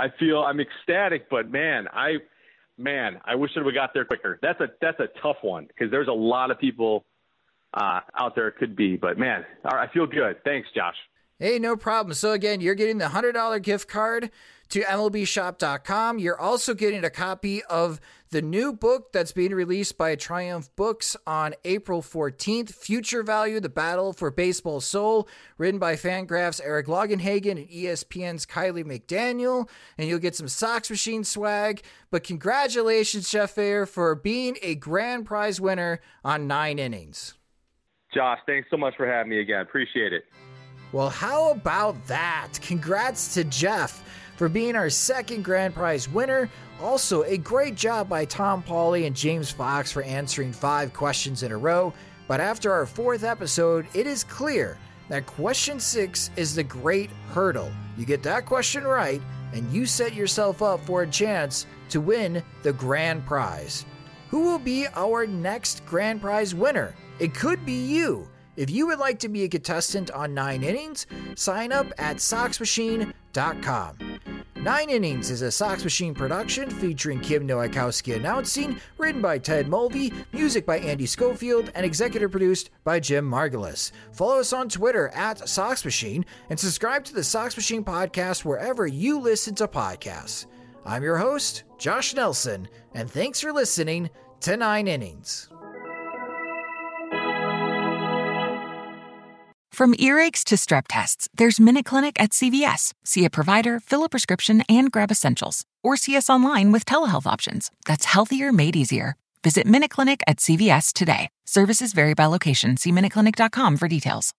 I 0.00 0.08
feel 0.18 0.38
I'm 0.40 0.60
ecstatic, 0.60 1.28
but 1.28 1.50
man, 1.50 1.86
I 1.92 2.16
man, 2.78 3.20
I 3.24 3.34
wish 3.34 3.50
that 3.54 3.64
we 3.64 3.72
got 3.72 3.90
there 3.92 4.06
quicker. 4.06 4.38
That's 4.40 4.58
a 4.60 4.68
that's 4.80 4.98
a 4.98 5.08
tough 5.22 5.36
one 5.42 5.66
because 5.66 5.90
there's 5.90 6.08
a 6.08 6.12
lot 6.12 6.50
of 6.50 6.58
people 6.58 7.04
uh, 7.74 8.00
out 8.18 8.34
there 8.34 8.48
it 8.48 8.56
could 8.56 8.74
be. 8.74 8.96
But 8.96 9.18
man, 9.18 9.44
I 9.64 9.86
feel 9.92 10.06
good. 10.06 10.42
Thanks, 10.42 10.68
Josh. 10.74 10.96
Hey, 11.38 11.58
no 11.58 11.76
problem. 11.76 12.14
So 12.14 12.32
again, 12.32 12.60
you're 12.60 12.74
getting 12.74 12.98
the 12.98 13.06
$100 13.06 13.62
gift 13.62 13.88
card 13.88 14.30
to 14.70 14.80
MLBshop.com. 14.82 16.18
You're 16.18 16.38
also 16.38 16.74
getting 16.74 17.02
a 17.04 17.10
copy 17.10 17.62
of 17.64 17.98
the 18.30 18.42
new 18.42 18.72
book 18.72 19.12
that's 19.12 19.32
being 19.32 19.52
released 19.52 19.98
by 19.98 20.14
Triumph 20.14 20.68
Books 20.76 21.16
on 21.26 21.54
April 21.64 22.00
14th, 22.00 22.72
Future 22.72 23.24
Value, 23.24 23.58
The 23.58 23.68
Battle 23.68 24.12
for 24.12 24.30
Baseball 24.30 24.80
Soul, 24.80 25.28
written 25.58 25.80
by 25.80 25.94
FanGraphs' 25.94 26.60
Eric 26.62 26.86
Longenhagen 26.86 27.52
and 27.52 27.68
ESPN's 27.68 28.46
Kiley 28.46 28.84
McDaniel. 28.84 29.68
And 29.98 30.08
you'll 30.08 30.20
get 30.20 30.36
some 30.36 30.46
Sox 30.46 30.88
Machine 30.90 31.24
swag. 31.24 31.82
But 32.10 32.22
congratulations, 32.22 33.28
Jeff 33.28 33.50
Fair, 33.50 33.84
for 33.84 34.14
being 34.14 34.56
a 34.62 34.76
grand 34.76 35.26
prize 35.26 35.60
winner 35.60 36.00
on 36.24 36.46
nine 36.46 36.78
innings. 36.78 37.34
Josh, 38.14 38.38
thanks 38.46 38.68
so 38.70 38.76
much 38.76 38.94
for 38.96 39.06
having 39.06 39.30
me 39.30 39.40
again. 39.40 39.60
Appreciate 39.60 40.12
it. 40.12 40.24
Well, 40.92 41.10
how 41.10 41.50
about 41.50 42.06
that? 42.06 42.48
Congrats 42.62 43.34
to 43.34 43.44
Jeff 43.44 44.04
for 44.36 44.48
being 44.48 44.74
our 44.74 44.88
second 44.88 45.44
grand 45.44 45.74
prize 45.74 46.08
winner. 46.08 46.48
Also, 46.82 47.22
a 47.24 47.36
great 47.36 47.74
job 47.74 48.08
by 48.08 48.24
Tom 48.24 48.62
Pauly 48.62 49.06
and 49.06 49.14
James 49.14 49.50
Fox 49.50 49.92
for 49.92 50.02
answering 50.02 50.52
five 50.52 50.94
questions 50.94 51.42
in 51.42 51.52
a 51.52 51.56
row. 51.56 51.92
But 52.26 52.40
after 52.40 52.72
our 52.72 52.86
fourth 52.86 53.22
episode, 53.22 53.86
it 53.92 54.06
is 54.06 54.24
clear 54.24 54.78
that 55.08 55.26
question 55.26 55.78
six 55.78 56.30
is 56.36 56.54
the 56.54 56.62
great 56.62 57.10
hurdle. 57.32 57.70
You 57.98 58.06
get 58.06 58.22
that 58.22 58.46
question 58.46 58.84
right, 58.84 59.20
and 59.52 59.70
you 59.72 59.84
set 59.84 60.14
yourself 60.14 60.62
up 60.62 60.80
for 60.86 61.02
a 61.02 61.10
chance 61.10 61.66
to 61.90 62.00
win 62.00 62.42
the 62.62 62.72
grand 62.72 63.26
prize. 63.26 63.84
Who 64.30 64.42
will 64.42 64.60
be 64.60 64.86
our 64.94 65.26
next 65.26 65.84
grand 65.84 66.22
prize 66.22 66.54
winner? 66.54 66.94
It 67.18 67.34
could 67.34 67.66
be 67.66 67.84
you. 67.84 68.28
If 68.56 68.70
you 68.70 68.86
would 68.86 68.98
like 68.98 69.18
to 69.20 69.28
be 69.28 69.42
a 69.42 69.48
contestant 69.48 70.10
on 70.12 70.34
Nine 70.34 70.62
Innings, 70.62 71.06
sign 71.34 71.72
up 71.72 71.88
at 71.98 72.18
SoxMachine.com. 72.18 74.09
Nine 74.62 74.90
Innings 74.90 75.30
is 75.30 75.40
a 75.40 75.50
Sox 75.50 75.84
Machine 75.84 76.12
production 76.12 76.68
featuring 76.68 77.18
Kim 77.20 77.48
Nowakowski 77.48 78.14
announcing, 78.14 78.78
written 78.98 79.22
by 79.22 79.38
Ted 79.38 79.68
Mulvey, 79.68 80.12
music 80.34 80.66
by 80.66 80.78
Andy 80.80 81.06
Schofield, 81.06 81.72
and 81.74 81.86
executive 81.86 82.30
produced 82.30 82.68
by 82.84 83.00
Jim 83.00 83.24
Margalus. 83.24 83.90
Follow 84.12 84.38
us 84.38 84.52
on 84.52 84.68
Twitter 84.68 85.08
at 85.14 85.48
Sox 85.48 85.82
Machine 85.82 86.26
and 86.50 86.60
subscribe 86.60 87.04
to 87.04 87.14
the 87.14 87.24
Sox 87.24 87.56
Machine 87.56 87.82
podcast 87.82 88.44
wherever 88.44 88.86
you 88.86 89.18
listen 89.18 89.54
to 89.54 89.66
podcasts. 89.66 90.44
I'm 90.84 91.02
your 91.02 91.16
host, 91.16 91.64
Josh 91.78 92.12
Nelson, 92.12 92.68
and 92.92 93.10
thanks 93.10 93.40
for 93.40 93.54
listening 93.54 94.10
to 94.40 94.58
Nine 94.58 94.88
Innings. 94.88 95.48
From 99.80 99.94
earaches 99.94 100.44
to 100.44 100.56
strep 100.56 100.88
tests, 100.90 101.26
there's 101.32 101.58
Minute 101.58 101.86
Clinic 101.86 102.20
at 102.20 102.32
CVS. 102.32 102.92
See 103.02 103.24
a 103.24 103.30
provider, 103.30 103.80
fill 103.80 104.04
a 104.04 104.10
prescription, 104.10 104.62
and 104.68 104.92
grab 104.92 105.10
essentials. 105.10 105.64
Or 105.82 105.96
see 105.96 106.18
us 106.18 106.28
online 106.28 106.70
with 106.70 106.84
telehealth 106.84 107.26
options. 107.26 107.70
That's 107.86 108.04
healthier 108.04 108.52
made 108.52 108.76
easier. 108.76 109.16
Visit 109.42 109.66
Minute 109.66 109.90
Clinic 109.90 110.20
at 110.26 110.36
CVS 110.36 110.92
today. 110.92 111.30
Services 111.46 111.94
vary 111.94 112.12
by 112.12 112.26
location. 112.26 112.76
See 112.76 112.92
MinuteClinic.com 112.92 113.78
for 113.78 113.88
details. 113.88 114.34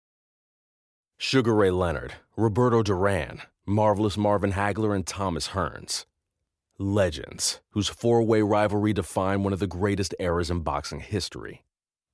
Sugar 1.17 1.55
Ray 1.55 1.71
Leonard, 1.71 2.17
Roberto 2.37 2.83
Duran, 2.83 3.41
Marvelous 3.65 4.19
Marvin 4.19 4.53
Hagler, 4.53 4.95
and 4.95 5.07
Thomas 5.07 5.49
Hearns. 5.49 6.05
Legends, 6.77 7.63
whose 7.71 7.89
four 7.89 8.23
way 8.23 8.43
rivalry 8.43 8.93
defined 8.93 9.45
one 9.45 9.55
of 9.55 9.59
the 9.59 9.67
greatest 9.67 10.15
eras 10.21 10.51
in 10.51 10.61
boxing 10.61 11.01
history. 11.01 11.63